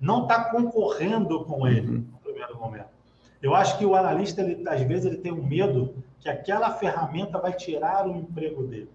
[0.00, 2.06] não está concorrendo com ele uhum.
[2.12, 2.96] no primeiro momento.
[3.42, 7.38] Eu acho que o analista, ele, às vezes, ele tem um medo que aquela ferramenta
[7.38, 8.90] vai tirar o emprego dele.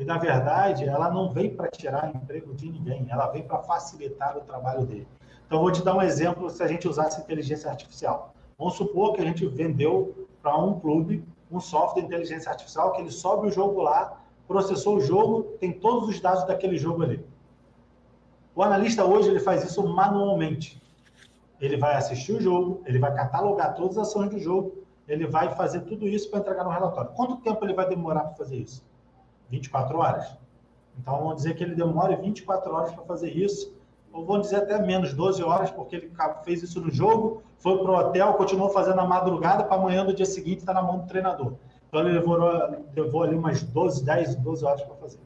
[0.00, 4.36] E, na verdade, ela não vem para tirar emprego de ninguém, ela vem para facilitar
[4.36, 5.06] o trabalho dele.
[5.46, 8.34] Então, vou te dar um exemplo se a gente usasse inteligência artificial.
[8.58, 13.00] Vamos supor que a gente vendeu para um clube um software de inteligência artificial que
[13.00, 17.24] ele sobe o jogo lá processou o jogo, tem todos os dados daquele jogo ali.
[18.52, 20.82] O analista hoje ele faz isso manualmente.
[21.60, 25.54] Ele vai assistir o jogo, ele vai catalogar todas as ações do jogo, ele vai
[25.54, 27.12] fazer tudo isso para entregar no relatório.
[27.12, 28.84] Quanto tempo ele vai demorar para fazer isso?
[29.50, 30.36] 24 horas.
[30.98, 33.74] Então vamos dizer que ele demore 24 horas para fazer isso,
[34.12, 36.12] ou vamos dizer até menos, 12 horas, porque ele
[36.44, 40.12] fez isso no jogo, foi para o hotel, continuou fazendo a madrugada para amanhã do
[40.12, 41.54] dia seguinte estar tá na mão do treinador.
[41.88, 42.38] Então ele levou,
[42.94, 45.18] levou ali umas 12, 10, 12 horas para fazer.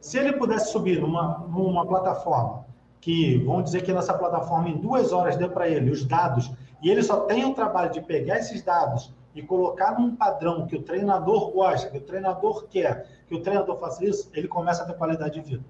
[0.00, 2.64] Se ele pudesse subir numa, numa plataforma
[3.00, 6.50] que, vamos dizer que nessa plataforma em duas horas dê para ele os dados,
[6.82, 10.76] e ele só tem o trabalho de pegar esses dados e colocar num padrão que
[10.76, 14.86] o treinador gosta, que o treinador quer, que o treinador faça isso, ele começa a
[14.86, 15.64] ter qualidade de vida.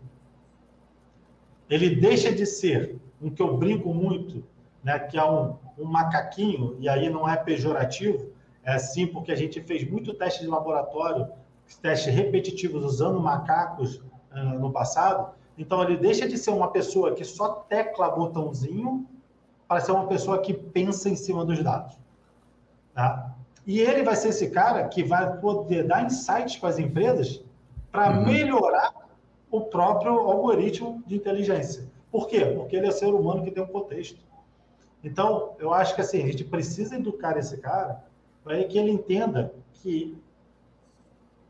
[1.69, 4.45] Ele deixa de ser um que eu brinco muito,
[4.83, 8.31] né, que é um, um macaquinho, e aí não é pejorativo,
[8.63, 11.29] é sim porque a gente fez muito teste de laboratório,
[11.83, 15.35] testes repetitivos usando macacos uh, no passado.
[15.57, 19.07] Então ele deixa de ser uma pessoa que só tecla botãozinho
[19.67, 21.99] para ser uma pessoa que pensa em cima dos dados.
[22.95, 23.35] Tá?
[23.69, 27.45] E ele vai ser esse cara que vai poder dar insights para as empresas
[27.93, 28.25] para uhum.
[28.25, 28.95] melhorar
[29.51, 31.87] o próprio algoritmo de inteligência.
[32.11, 32.47] Por quê?
[32.47, 34.19] Porque ele é ser humano que tem um contexto.
[35.05, 38.03] Então, eu acho que assim, a gente precisa educar esse cara
[38.43, 40.17] para que ele entenda que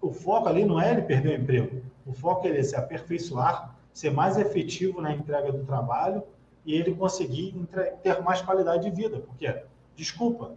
[0.00, 1.82] o foco ali não é ele perder o emprego.
[2.04, 6.24] O foco é ele se aperfeiçoar, ser mais efetivo na entrega do trabalho
[6.66, 7.54] e ele conseguir
[8.02, 9.20] ter mais qualidade de vida.
[9.20, 9.62] Porque,
[9.94, 10.56] desculpa,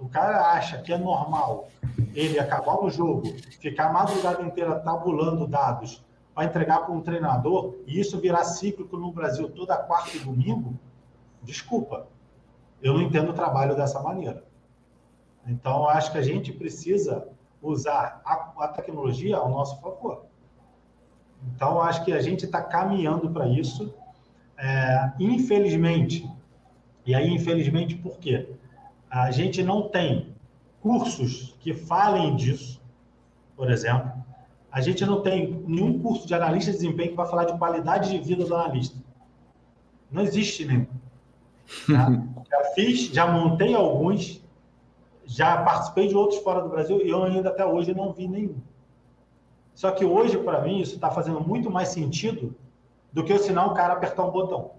[0.00, 1.68] o cara acha que é normal
[2.14, 3.28] ele acabar o jogo,
[3.60, 6.02] ficar a madrugada inteira tabulando dados
[6.34, 10.74] para entregar para um treinador e isso virar cíclico no Brasil toda quarta e domingo,
[11.42, 12.06] desculpa,
[12.82, 14.42] eu não entendo o trabalho dessa maneira.
[15.46, 17.28] Então, acho que a gente precisa
[17.62, 20.24] usar a, a tecnologia ao nosso favor.
[21.54, 23.92] Então, acho que a gente está caminhando para isso.
[24.56, 26.30] É, infelizmente,
[27.04, 28.48] e aí, infelizmente, por quê?
[29.10, 30.34] A gente não tem
[30.80, 32.80] cursos que falem disso,
[33.56, 34.12] por exemplo.
[34.70, 38.10] A gente não tem nenhum curso de analista de desempenho que vai falar de qualidade
[38.10, 38.96] de vida do analista.
[40.10, 40.86] Não existe nenhum.
[41.86, 42.10] Tá?
[42.50, 44.42] Já fiz, já montei alguns,
[45.24, 48.56] já participei de outros fora do Brasil e eu ainda até hoje não vi nenhum.
[49.72, 52.56] Só que hoje, para mim, isso está fazendo muito mais sentido
[53.12, 54.72] do que ensinar o cara a apertar um botão.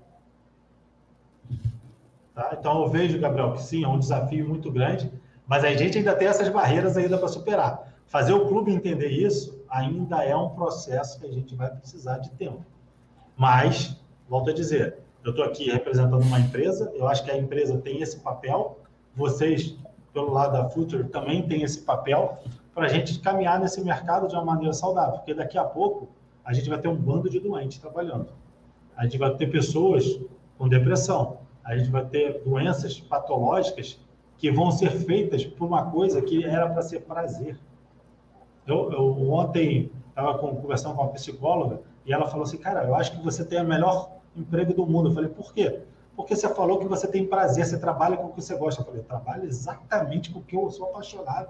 [2.33, 2.55] Tá?
[2.57, 5.11] Então eu vejo, Gabriel, que sim, é um desafio muito grande,
[5.47, 7.93] mas a gente ainda tem essas barreiras ainda para superar.
[8.07, 12.29] Fazer o clube entender isso ainda é um processo que a gente vai precisar de
[12.31, 12.65] tempo.
[13.37, 13.97] Mas,
[14.29, 18.01] volto a dizer, eu estou aqui representando uma empresa, eu acho que a empresa tem
[18.01, 18.79] esse papel,
[19.15, 19.77] vocês,
[20.13, 22.39] pelo lado da Future, também têm esse papel,
[22.73, 26.09] para a gente caminhar nesse mercado de uma maneira saudável, porque daqui a pouco
[26.43, 28.27] a gente vai ter um bando de doentes trabalhando.
[28.95, 30.19] A gente vai ter pessoas
[30.57, 33.99] com depressão, a gente vai ter doenças patológicas
[34.37, 37.59] que vão ser feitas por uma coisa que era para ser prazer.
[38.65, 43.11] Eu, eu ontem estava conversando com uma psicóloga e ela falou assim, cara, eu acho
[43.11, 45.09] que você tem o melhor emprego do mundo.
[45.09, 45.81] Eu falei, por quê?
[46.15, 48.81] Porque você falou que você tem prazer, você trabalha com o que você gosta.
[48.81, 51.49] Eu falei, trabalho exatamente com o que eu sou apaixonado.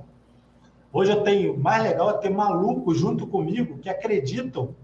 [0.93, 4.75] Hoje eu tenho, mais legal é ter malucos junto comigo que acreditam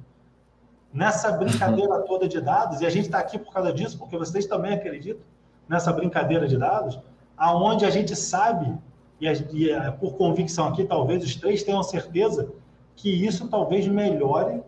[0.93, 4.45] nessa brincadeira toda de dados, e a gente está aqui por causa disso, porque vocês
[4.45, 5.21] também acreditam
[5.67, 6.99] nessa brincadeira de dados,
[7.35, 8.75] aonde a gente sabe,
[9.19, 12.49] e, a, e a, por convicção aqui, talvez os três tenham certeza
[12.95, 14.61] que isso talvez melhore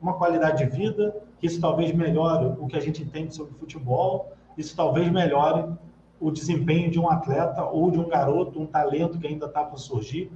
[0.00, 4.32] uma qualidade de vida, que isso talvez melhore o que a gente entende sobre futebol,
[4.56, 5.72] isso talvez melhore
[6.20, 9.78] o desempenho de um atleta ou de um garoto, um talento que ainda está por
[9.78, 10.30] surgir.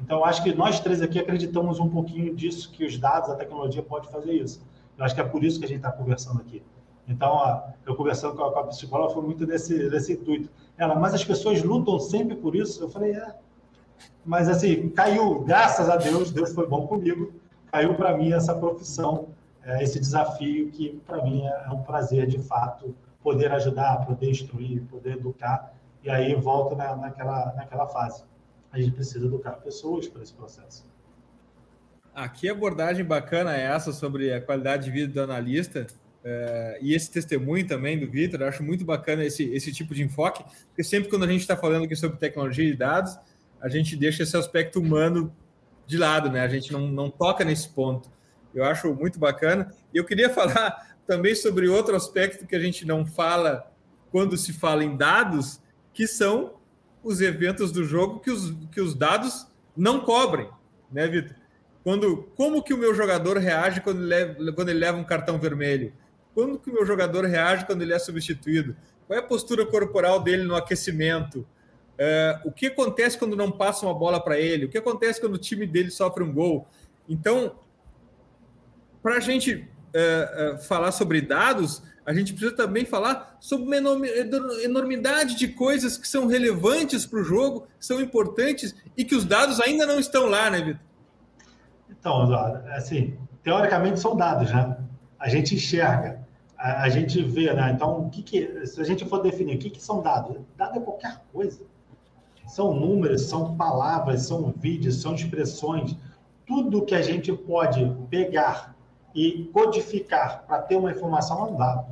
[0.00, 3.82] Então, acho que nós três aqui acreditamos um pouquinho disso, que os dados, a tecnologia
[3.82, 4.62] pode fazer isso.
[4.96, 6.62] Eu acho que é por isso que a gente está conversando aqui.
[7.06, 10.48] Então, eu conversando com a, psicóloga, foi muito desse, desse intuito.
[10.78, 12.82] Ela, mas as pessoas lutam sempre por isso?
[12.82, 13.34] Eu falei, é.
[14.24, 17.32] Mas, assim, caiu, graças a Deus, Deus foi bom comigo,
[17.70, 19.28] caiu para mim essa profissão,
[19.62, 24.30] é, esse desafio que, para mim, é, é um prazer, de fato, poder ajudar, poder
[24.30, 28.22] instruir, poder educar, e aí volta na, naquela, naquela fase.
[28.72, 30.84] A gente precisa educar pessoas para esse processo.
[32.14, 35.86] Aqui a abordagem bacana é essa sobre a qualidade de vida do analista
[36.24, 38.42] é, e esse testemunho também do Vitor.
[38.42, 41.84] Acho muito bacana esse, esse tipo de enfoque, porque sempre quando a gente está falando
[41.84, 43.18] aqui sobre tecnologia e dados,
[43.60, 45.34] a gente deixa esse aspecto humano
[45.86, 46.40] de lado, né?
[46.40, 48.10] A gente não, não toca nesse ponto.
[48.54, 49.72] Eu acho muito bacana.
[49.92, 53.72] E eu queria falar também sobre outro aspecto que a gente não fala
[54.10, 55.60] quando se fala em dados,
[55.92, 56.59] que são
[57.02, 59.46] os eventos do jogo que os, que os dados
[59.76, 60.48] não cobrem,
[60.90, 61.36] né, Vitor?
[61.82, 65.38] Quando, como que o meu jogador reage quando ele, leva, quando ele leva um cartão
[65.38, 65.92] vermelho?
[66.34, 68.76] Quando que o meu jogador reage quando ele é substituído?
[69.06, 71.46] Qual é a postura corporal dele no aquecimento?
[71.96, 74.66] É, o que acontece quando não passa uma bola para ele?
[74.66, 76.68] O que acontece quando o time dele sofre um gol?
[77.08, 77.58] Então,
[79.02, 84.06] para a gente uh, uh, falar sobre dados, a gente precisa também falar sobre uma
[84.64, 89.24] enormidade de coisas que são relevantes para o jogo, que são importantes e que os
[89.24, 90.80] dados ainda não estão lá, né, Vitor?
[91.88, 94.76] Então, Eduardo, assim, teoricamente são dados, né?
[95.18, 96.20] A gente enxerga,
[96.56, 97.72] a, a gente vê, né?
[97.74, 100.36] Então, o que, que se a gente for definir o que, que são dados?
[100.56, 101.60] Dado é qualquer coisa.
[102.48, 105.94] São números, são palavras, são vídeos, são expressões,
[106.46, 108.69] tudo que a gente pode pegar
[109.14, 111.86] e codificar para ter uma informação um dado.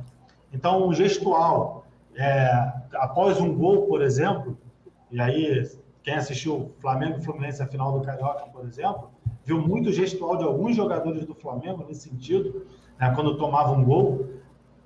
[0.53, 4.57] Então, o gestual, é, após um gol, por exemplo,
[5.11, 5.69] e aí
[6.03, 9.11] quem assistiu Flamengo e Fluminense a final do Carioca, por exemplo,
[9.43, 12.65] viu muito gestual de alguns jogadores do Flamengo nesse sentido,
[12.97, 14.27] né, quando tomava um gol.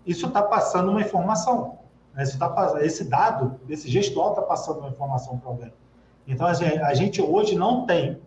[0.06, 1.80] Isso está passando uma informação.
[2.14, 5.74] Né, tá, esse dado, esse gestual está passando uma informação para alguém.
[6.28, 8.22] Então, a gente hoje não tem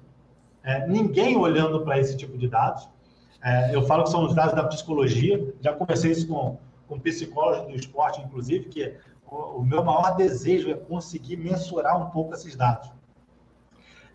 [0.63, 2.89] é, ninguém olhando para esse tipo de dados.
[3.47, 7.69] É, eu falo que são os dados da psicologia, já conversei isso com, com psicólogos
[7.69, 12.57] do esporte, inclusive, que o, o meu maior desejo é conseguir mensurar um pouco esses
[12.57, 12.91] dados.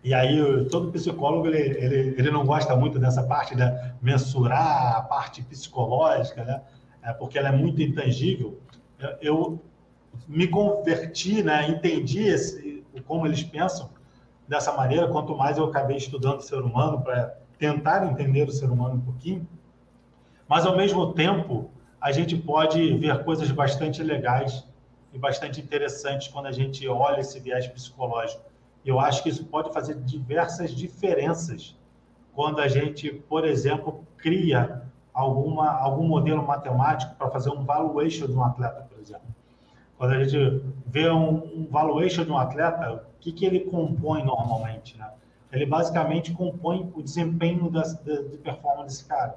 [0.04, 0.36] E aí,
[0.68, 3.62] todo psicólogo, ele, ele, ele não gosta muito dessa parte de
[4.02, 6.60] mensurar a parte psicológica, né?
[7.02, 8.60] É porque ela é muito intangível.
[9.22, 9.62] Eu
[10.28, 11.70] me converti, né?
[11.70, 13.88] entendi esse, como eles pensam
[14.46, 15.08] dessa maneira.
[15.08, 19.00] Quanto mais eu acabei estudando o ser humano para tentar entender o ser humano um
[19.00, 19.46] pouquinho,
[20.48, 24.66] mas ao mesmo tempo a gente pode ver coisas bastante legais
[25.12, 28.42] e bastante interessantes quando a gente olha esse viés psicológico.
[28.84, 31.76] Eu acho que isso pode fazer diversas diferenças
[32.34, 34.82] quando a gente, por exemplo, cria
[35.12, 39.26] alguma, algum modelo matemático para fazer um valuation de um atleta, por exemplo.
[39.96, 44.24] Quando a gente vê um, um valuation de um atleta, o que, que ele compõe
[44.24, 44.96] normalmente?
[44.98, 45.08] Né?
[45.52, 49.36] Ele basicamente compõe o desempenho da, de performance desse cara.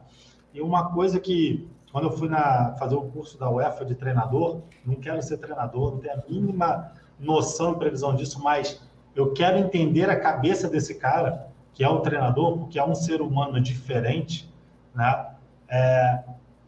[0.53, 4.61] E uma coisa que, quando eu fui na, fazer o curso da UEFA de treinador,
[4.85, 8.81] não quero ser treinador, não tenho a mínima noção e previsão disso, mas
[9.13, 13.21] eu quero entender a cabeça desse cara, que é o treinador, porque é um ser
[13.21, 14.49] humano diferente,
[14.93, 15.31] né?
[15.67, 16.23] É,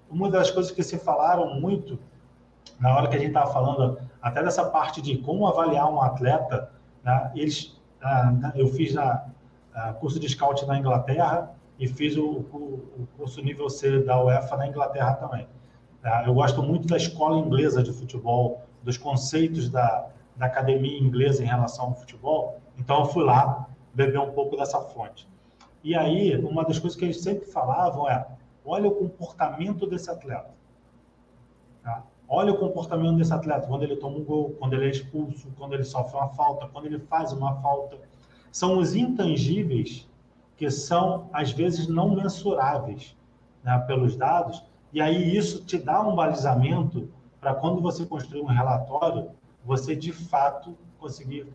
[0.09, 1.99] uma das coisas que se falaram muito
[2.79, 6.71] na hora que a gente estava falando até dessa parte de como avaliar um atleta,
[7.03, 7.31] né?
[7.35, 9.25] eles, ah, eu fiz na
[9.99, 14.67] curso de scout na Inglaterra e fiz o, o, curso nível C da UEFA na
[14.67, 15.47] Inglaterra também.
[16.03, 21.43] Ah, eu gosto muito da escola inglesa de futebol, dos conceitos da, da academia inglesa
[21.43, 25.27] em relação ao futebol, então eu fui lá beber um pouco dessa fonte.
[25.83, 28.25] E aí, uma das coisas que eles sempre falavam é:
[28.65, 30.49] olha o comportamento desse atleta.
[31.83, 32.03] Tá?
[32.27, 35.73] Olha o comportamento desse atleta quando ele toma um gol, quando ele é expulso, quando
[35.73, 37.97] ele sofre uma falta, quando ele faz uma falta.
[38.57, 40.09] São os intangíveis
[40.55, 43.15] que são, às vezes, não mensuráveis
[43.63, 47.07] né, pelos dados, e aí isso te dá um balizamento
[47.39, 49.29] para quando você construir um relatório,
[49.63, 51.45] você de fato conseguir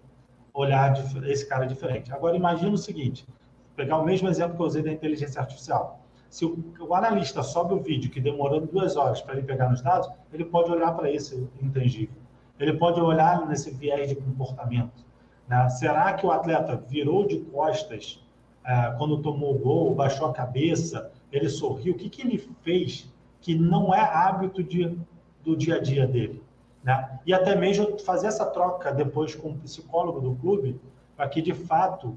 [0.55, 0.95] olhar
[1.25, 2.13] esse cara diferente.
[2.13, 3.27] Agora, imagine o seguinte:
[3.75, 5.99] pegar o mesmo exemplo que eu usei da inteligência artificial.
[6.31, 9.83] Se o, o analista sobe o vídeo que demorou duas horas para ele pegar nos
[9.83, 12.15] dados, ele pode olhar para esse intangível.
[12.61, 15.05] Ele pode olhar nesse viés de comportamento.
[15.49, 15.69] Né?
[15.71, 18.23] Será que o atleta virou de costas
[18.65, 21.95] é, quando tomou o gol, baixou a cabeça, ele sorriu?
[21.95, 24.97] O que, que ele fez que não é hábito de,
[25.43, 26.43] do dia a dia dele?
[26.83, 27.19] Né?
[27.27, 30.81] E até mesmo fazer essa troca depois com o psicólogo do clube,
[31.17, 32.17] para que de fato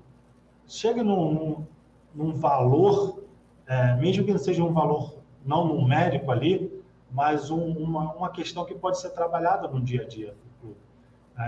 [0.67, 1.65] chegue num, num,
[2.13, 3.23] num valor,
[3.67, 5.15] é, mesmo que não seja um valor
[5.45, 10.07] não numérico ali, mas um, uma, uma questão que pode ser trabalhada no dia a
[10.07, 10.35] dia?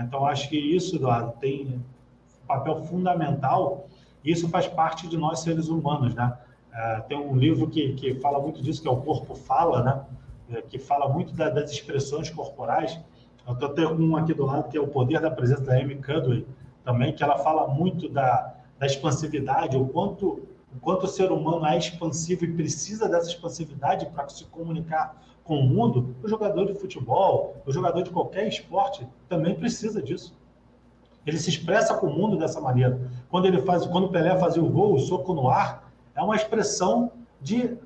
[0.02, 3.86] Então, acho que isso, Eduardo, tem um papel fundamental.
[4.24, 6.36] Isso faz parte de nós seres humanos, né?
[6.72, 10.04] É, tem um livro que, que fala muito disso, que é o Corpo Fala, né?
[10.50, 12.98] É, que fala muito da, das expressões corporais.
[13.46, 15.96] Eu estou tendo um aqui do lado que é o Poder da Presença da Amy
[15.96, 16.46] Cudley,
[16.84, 21.66] também, que ela fala muito da, da expansividade, o quanto, o quanto o ser humano
[21.66, 26.14] é expansivo e precisa dessa expansividade para se comunicar com o mundo.
[26.22, 30.36] O jogador de futebol, o jogador de qualquer esporte também precisa disso.
[31.26, 33.00] Ele se expressa com o mundo dessa maneira.
[33.30, 36.36] Quando ele faz, quando o Pelé fazia o gol, o soco no ar, é uma
[36.36, 37.78] expressão de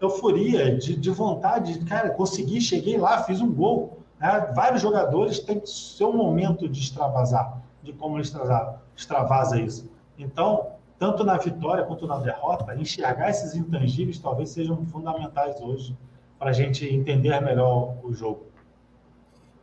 [0.00, 3.98] euforia, de, de vontade, de, cara, consegui, cheguei lá, fiz um gol.
[4.18, 4.52] Né?
[4.54, 9.90] Vários jogadores têm seu momento de extravasar, de como ele extravasa, extravasa isso.
[10.18, 15.94] Então, tanto na vitória quanto na derrota, enxergar esses intangíveis talvez sejam fundamentais hoje
[16.38, 18.46] para a gente entender melhor o jogo.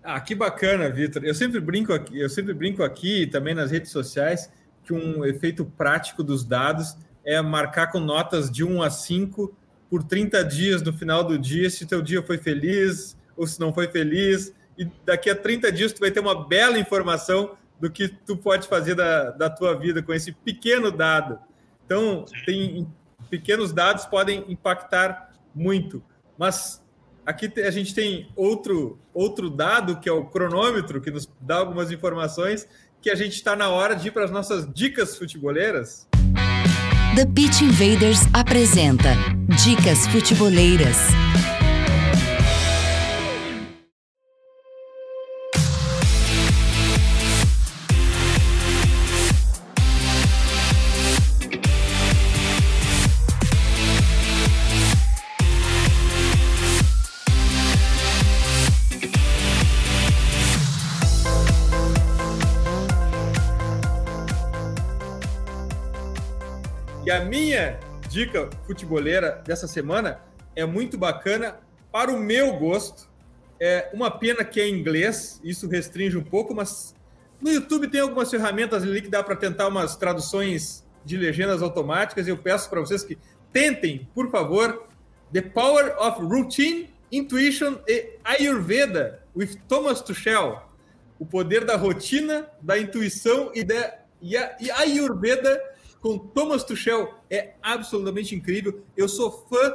[0.03, 1.23] Ah, que bacana, Vitor.
[1.23, 4.51] Eu sempre brinco aqui, eu sempre brinco aqui também nas redes sociais
[4.83, 9.55] que um efeito prático dos dados é marcar com notas de 1 a 5
[9.89, 13.73] por 30 dias no final do dia, se teu dia foi feliz ou se não
[13.73, 14.53] foi feliz.
[14.77, 18.67] E daqui a 30 dias tu vai ter uma bela informação do que tu pode
[18.67, 21.39] fazer da, da tua vida com esse pequeno dado.
[21.85, 22.87] Então, tem
[23.29, 26.03] pequenos dados podem impactar muito.
[26.37, 26.81] Mas
[27.25, 31.91] aqui a gente tem outro, outro dado, que é o cronômetro, que nos dá algumas
[31.91, 32.67] informações,
[33.01, 36.07] que a gente está na hora de ir para as nossas dicas futeboleiras.
[37.15, 39.09] The Pitch Invaders apresenta
[39.63, 40.97] Dicas Futeboleiras.
[68.13, 70.21] Dica futeboleira dessa semana
[70.55, 71.59] é muito bacana
[71.91, 73.09] para o meu gosto.
[73.59, 76.93] É uma pena que é inglês, isso restringe um pouco, mas
[77.41, 82.27] no YouTube tem algumas ferramentas ali que dá para tentar umas traduções de legendas automáticas.
[82.27, 83.17] Eu peço para vocês que
[83.51, 84.87] tentem, por favor,
[85.31, 90.69] The Power of Routine, Intuition e Ayurveda with Thomas Tuchel.
[91.17, 95.59] O poder da rotina, da intuição e da e a, e Ayurveda
[96.03, 98.83] com Thomas Tuchel é absolutamente incrível.
[98.95, 99.73] Eu sou fã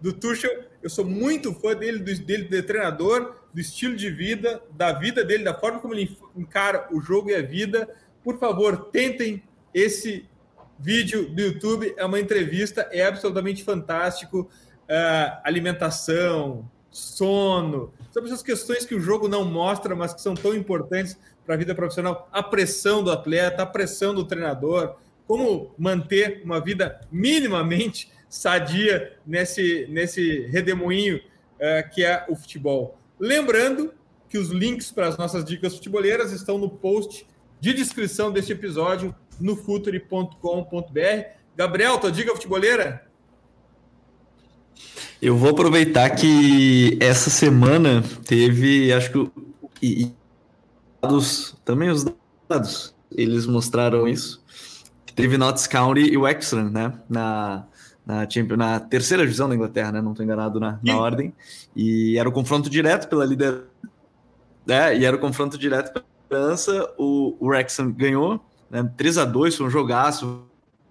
[0.00, 4.62] do Tuchel, eu sou muito fã dele, do, dele de treinador, do estilo de vida,
[4.70, 7.92] da vida dele, da forma como ele encara o jogo e a vida.
[8.22, 9.42] Por favor, tentem
[9.74, 10.24] esse
[10.78, 14.48] vídeo do YouTube, é uma entrevista, é absolutamente fantástico.
[14.88, 20.54] Uh, alimentação, sono, sobre essas questões que o jogo não mostra, mas que são tão
[20.54, 22.28] importantes para a vida profissional.
[22.30, 24.94] A pressão do atleta, a pressão do treinador,
[25.26, 32.98] como manter uma vida minimamente sadia nesse, nesse redemoinho uh, que é o futebol.
[33.18, 33.92] Lembrando
[34.28, 37.26] que os links para as nossas dicas futeboleiras estão no post
[37.60, 40.30] de descrição deste episódio no futuri.com.br.
[41.56, 43.06] Gabriel, tua dica futeboleira?
[45.20, 49.30] Eu vou aproveitar que essa semana teve, acho que
[49.82, 50.12] e,
[51.00, 52.04] dados, também os
[52.48, 54.42] dados, eles mostraram isso.
[55.16, 57.66] Teve Notts County e Exeter, né, na,
[58.06, 61.34] na, na terceira divisão da Inglaterra, né, não estou enganado na, na ordem,
[61.74, 63.64] e era o confronto direto pela liderança,
[64.68, 69.24] é, e era o confronto direto pela liderança, o, o Wrexham ganhou, né, 3 a
[69.24, 70.44] 2 foi um jogaço,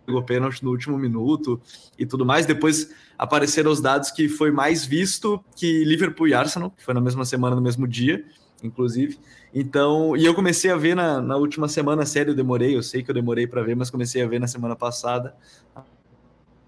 [0.05, 1.59] pegou pênalti no último minuto
[1.97, 2.45] e tudo mais.
[2.45, 7.01] Depois apareceram os dados que foi mais visto que Liverpool e Arsenal, que foi na
[7.01, 8.23] mesma semana, no mesmo dia,
[8.65, 9.17] inclusive.
[9.53, 13.03] Então, e eu comecei a ver na, na última semana, sério, eu demorei, eu sei
[13.03, 15.35] que eu demorei para ver, mas comecei a ver na semana passada
[15.75, 15.83] a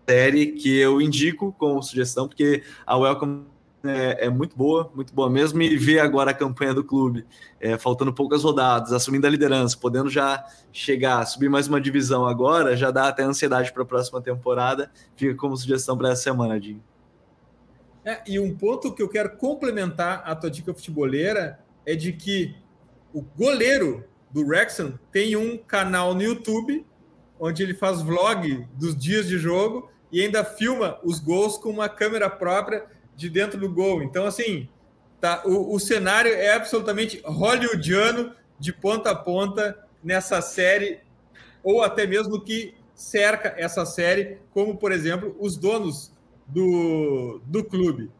[0.09, 3.45] série que eu indico como sugestão, porque a Welcome
[3.83, 7.25] é, é, muito boa, muito boa mesmo, e ver agora a campanha do clube,
[7.59, 12.75] é, faltando poucas rodadas, assumindo a liderança, podendo já chegar, subir mais uma divisão agora,
[12.75, 16.81] já dá até ansiedade para a próxima temporada, fica como sugestão para essa semana, Dinho.
[18.03, 22.53] É, e um ponto que eu quero complementar a tua dica futeboleira é de que
[23.13, 26.85] o goleiro do Wrexham tem um canal no YouTube
[27.39, 31.87] onde ele faz vlog dos dias de jogo e ainda filma os gols com uma
[31.87, 32.85] câmera própria
[33.15, 34.03] de dentro do gol.
[34.03, 34.67] Então, assim,
[35.21, 40.99] tá, o, o cenário é absolutamente hollywoodiano de ponta a ponta nessa série,
[41.63, 46.11] ou até mesmo que cerca essa série, como, por exemplo, os donos
[46.47, 48.11] do, do clube.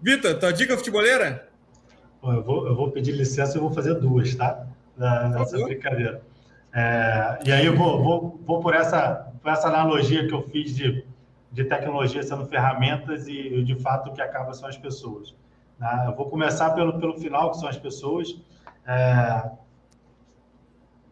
[0.00, 1.48] Vitor, tua dica futeboleira?
[2.32, 4.66] Eu vou, eu vou pedir licença e vou fazer duas, tá?
[4.96, 6.22] Nessa brincadeira.
[6.72, 10.74] É, e aí eu vou, vou, vou por, essa, por essa analogia que eu fiz
[10.74, 11.04] de
[11.54, 15.32] de tecnologia sendo ferramentas e, de fato, o que acaba são as pessoas.
[15.78, 16.04] Né?
[16.08, 18.36] Eu vou começar pelo, pelo final, que são as pessoas.
[18.84, 19.50] É,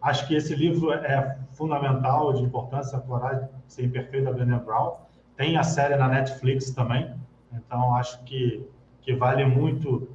[0.03, 4.97] acho que esse livro é fundamental, de importância, Coragem Ser Imperfeita, Brené Brown.
[5.37, 7.15] Tem a série na Netflix também,
[7.53, 8.67] então acho que,
[9.01, 10.09] que vale muito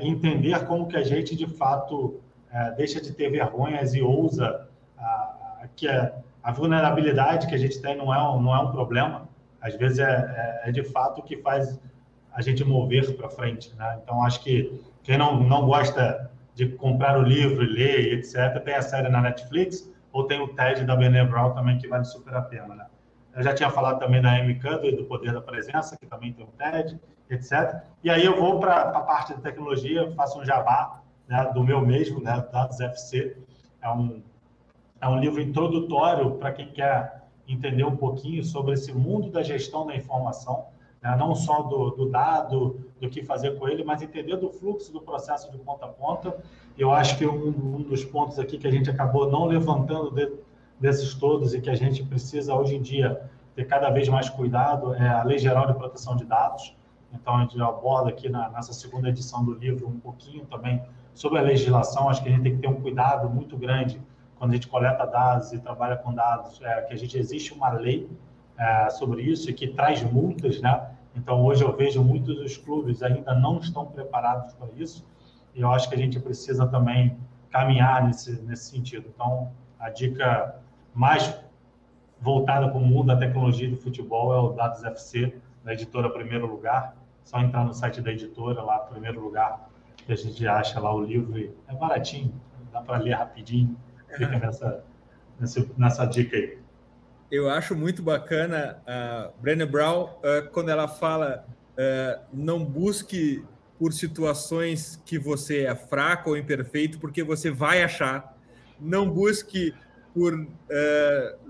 [0.00, 2.20] entender como que a gente, de fato,
[2.52, 4.68] é, deixa de ter vergonhas e ousa
[5.76, 6.12] que a,
[6.42, 9.28] a vulnerabilidade que a gente tem não é um, não é um problema,
[9.60, 11.80] às vezes é, é, é de fato o que faz
[12.32, 13.74] a gente mover para frente.
[13.76, 14.00] Né?
[14.02, 18.74] Então, acho que quem não, não gosta de comprar o livro e ler, etc., tem
[18.74, 22.34] a série na Netflix, ou tem o TED da Brené Brown também, que vale super
[22.34, 22.74] a pena.
[22.74, 22.86] Né?
[23.34, 26.44] Eu já tinha falado também da Amy Cudley, do Poder da Presença, que também tem
[26.44, 27.00] o TED,
[27.30, 27.82] etc.
[28.02, 31.80] E aí eu vou para a parte de tecnologia, faço um jabá né, do meu
[31.80, 33.36] mesmo, né, Dados FC.
[33.82, 34.22] É um,
[35.00, 39.86] é um livro introdutório para quem quer entender um pouquinho sobre esse mundo da gestão
[39.86, 40.66] da informação,
[41.02, 41.14] né?
[41.16, 45.00] não só do, do, dado, do que fazer com ele, mas entender do fluxo do
[45.00, 46.36] processo de ponta a ponta.
[46.76, 50.32] Eu acho que um, um dos pontos aqui que a gente acabou não levantando de,
[50.80, 53.20] desses todos e que a gente precisa hoje em dia
[53.54, 56.74] ter cada vez mais cuidado é a Lei Geral de Proteção de Dados.
[57.14, 60.82] Então, a gente aborda aqui na, nessa segunda edição do livro um pouquinho também
[61.14, 62.08] sobre a legislação.
[62.08, 64.00] Acho que a gente tem que ter um cuidado muito grande
[64.36, 67.70] quando a gente coleta dados e trabalha com dados, é, que a gente existe uma
[67.70, 68.10] lei
[68.58, 70.90] é, sobre isso e que traz multas, né?
[71.16, 75.06] Então hoje eu vejo muitos dos clubes ainda não estão preparados para isso
[75.54, 77.16] e eu acho que a gente precisa também
[77.50, 79.08] caminhar nesse nesse sentido.
[79.14, 80.56] Então a dica
[80.92, 81.34] mais
[82.20, 86.46] voltada para o mundo da tecnologia do futebol é o Dados FC da editora Primeiro
[86.46, 86.96] Lugar.
[87.24, 91.02] Só entrar no site da editora lá, Primeiro Lugar, que a gente acha lá o
[91.02, 91.54] livro.
[91.66, 92.32] É baratinho,
[92.72, 93.76] dá para ler rapidinho
[94.16, 94.84] fica nessa,
[95.40, 96.58] nessa, nessa dica aí.
[97.30, 101.44] Eu acho muito bacana a Brené Brown uh, quando ela fala
[101.74, 103.44] Uh, não busque
[103.80, 108.38] por situações que você é fraco ou imperfeito, porque você vai achar.
[108.80, 109.74] Não busque
[110.14, 110.48] por uh,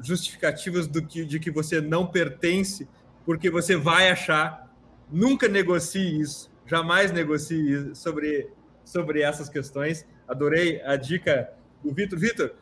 [0.03, 2.89] justificativas do que, de que você não pertence,
[3.27, 4.64] porque você vai achar.
[5.11, 8.51] Nunca negocie isso, jamais negocie sobre,
[8.85, 10.07] sobre essas questões.
[10.27, 11.53] Adorei a dica
[11.83, 12.19] do Vitor.
[12.19, 12.55] Vitor,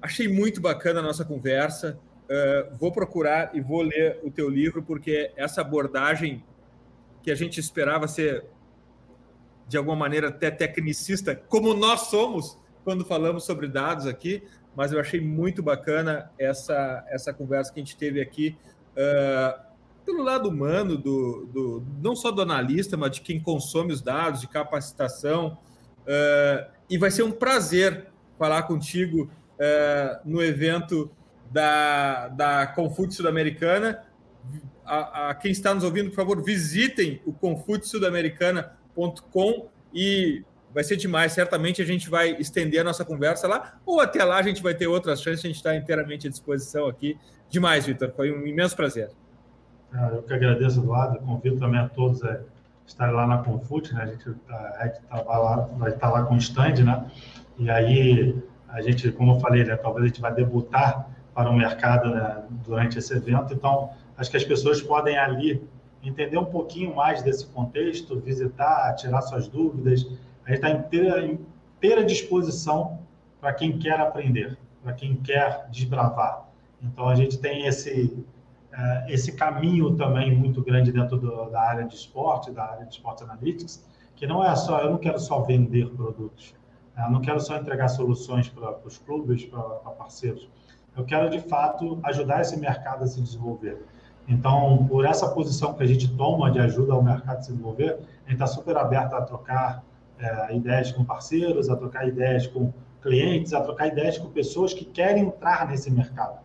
[0.00, 1.98] achei muito bacana a nossa conversa.
[2.24, 6.44] Uh, vou procurar e vou ler o teu livro, porque essa abordagem
[7.22, 8.44] que a gente esperava ser
[9.66, 14.42] de alguma maneira até tecnicista, como nós somos quando falamos sobre dados aqui,
[14.74, 18.56] mas eu achei muito bacana essa, essa conversa que a gente teve aqui,
[18.96, 19.69] uh,
[20.04, 24.40] pelo lado humano, do, do, não só do analista, mas de quem consome os dados,
[24.40, 25.58] de capacitação.
[26.02, 28.06] Uh, e vai ser um prazer
[28.38, 31.10] falar contigo uh, no evento
[31.50, 34.02] da, da Confúcio Sudamericana.
[34.84, 38.76] A, a, quem está nos ouvindo, por favor, visitem o Confúcio Sudamericana
[39.30, 40.42] com e
[40.72, 41.32] vai ser demais.
[41.32, 44.74] Certamente a gente vai estender a nossa conversa lá, ou até lá a gente vai
[44.74, 47.16] ter outras chances, a gente está inteiramente à disposição aqui.
[47.48, 49.10] Demais, Vitor, foi um imenso prazer.
[49.92, 52.40] Eu que agradeço, Eduardo, convido também a todos a
[52.86, 54.02] estarem lá na Confute, né?
[54.02, 57.06] A gente tá, lá, vai estar lá com o stand, né?
[57.58, 61.56] E aí a gente, como eu falei, né, talvez a gente vai debutar para o
[61.56, 65.62] mercado né, durante esse evento, então acho que as pessoas podem ali
[66.02, 70.06] entender um pouquinho mais desse contexto, visitar, tirar suas dúvidas.
[70.46, 73.00] A gente está inteira, inteira disposição
[73.40, 76.48] para quem quer aprender, para quem quer desbravar.
[76.82, 78.24] Então, a gente tem esse,
[79.08, 83.22] esse caminho também muito grande dentro do, da área de esporte, da área de Sport
[83.22, 86.54] Analytics, que não é só, eu não quero só vender produtos,
[86.94, 87.04] né?
[87.06, 90.48] eu não quero só entregar soluções para os clubes, para parceiros.
[90.96, 93.82] Eu quero, de fato, ajudar esse mercado a se desenvolver.
[94.28, 97.92] Então, por essa posição que a gente toma de ajuda ao mercado a se desenvolver,
[98.26, 99.82] a gente está super aberto a trocar
[100.18, 102.72] é, ideias com parceiros, a trocar ideias com
[103.02, 106.38] clientes, a trocar ideias com pessoas que querem entrar nesse mercado.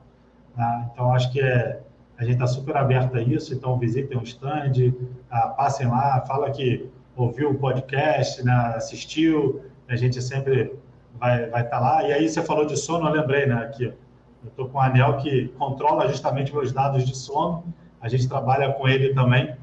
[0.55, 0.89] Né?
[0.91, 1.83] Então, acho que é,
[2.17, 3.53] a gente está super aberto a isso.
[3.53, 4.93] Então, visitem o stand,
[5.29, 10.73] ah, passem lá, fala que ouviu o podcast, né, assistiu, a gente sempre
[11.19, 12.07] vai estar vai tá lá.
[12.07, 15.17] E aí, você falou de sono, eu lembrei, né, aqui, eu estou com um anel
[15.17, 17.63] que controla justamente meus dados de sono.
[17.99, 19.55] A gente trabalha com ele também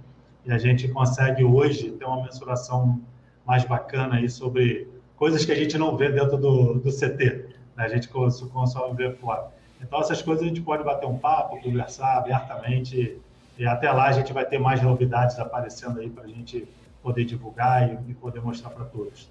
[0.44, 3.00] e a gente consegue hoje ter uma mensuração
[3.46, 7.46] mais bacana aí sobre coisas que a gente não vê dentro do, do CT.
[7.76, 7.84] Né?
[7.84, 9.52] A gente consegue ver fora.
[9.82, 13.18] Então, essas coisas a gente pode bater um papo, conversar abertamente
[13.58, 16.66] e até lá a gente vai ter mais novidades aparecendo aí para a gente
[17.02, 19.28] poder divulgar e, poder mostrar para todos.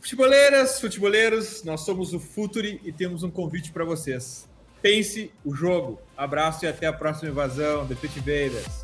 [0.00, 4.48] Futeboleiras, futeboleiros, nós somos o Futuri e temos um convite para vocês.
[4.82, 5.98] Pense o jogo.
[6.16, 7.86] Abraço e até a próxima invasão.
[7.86, 8.83] The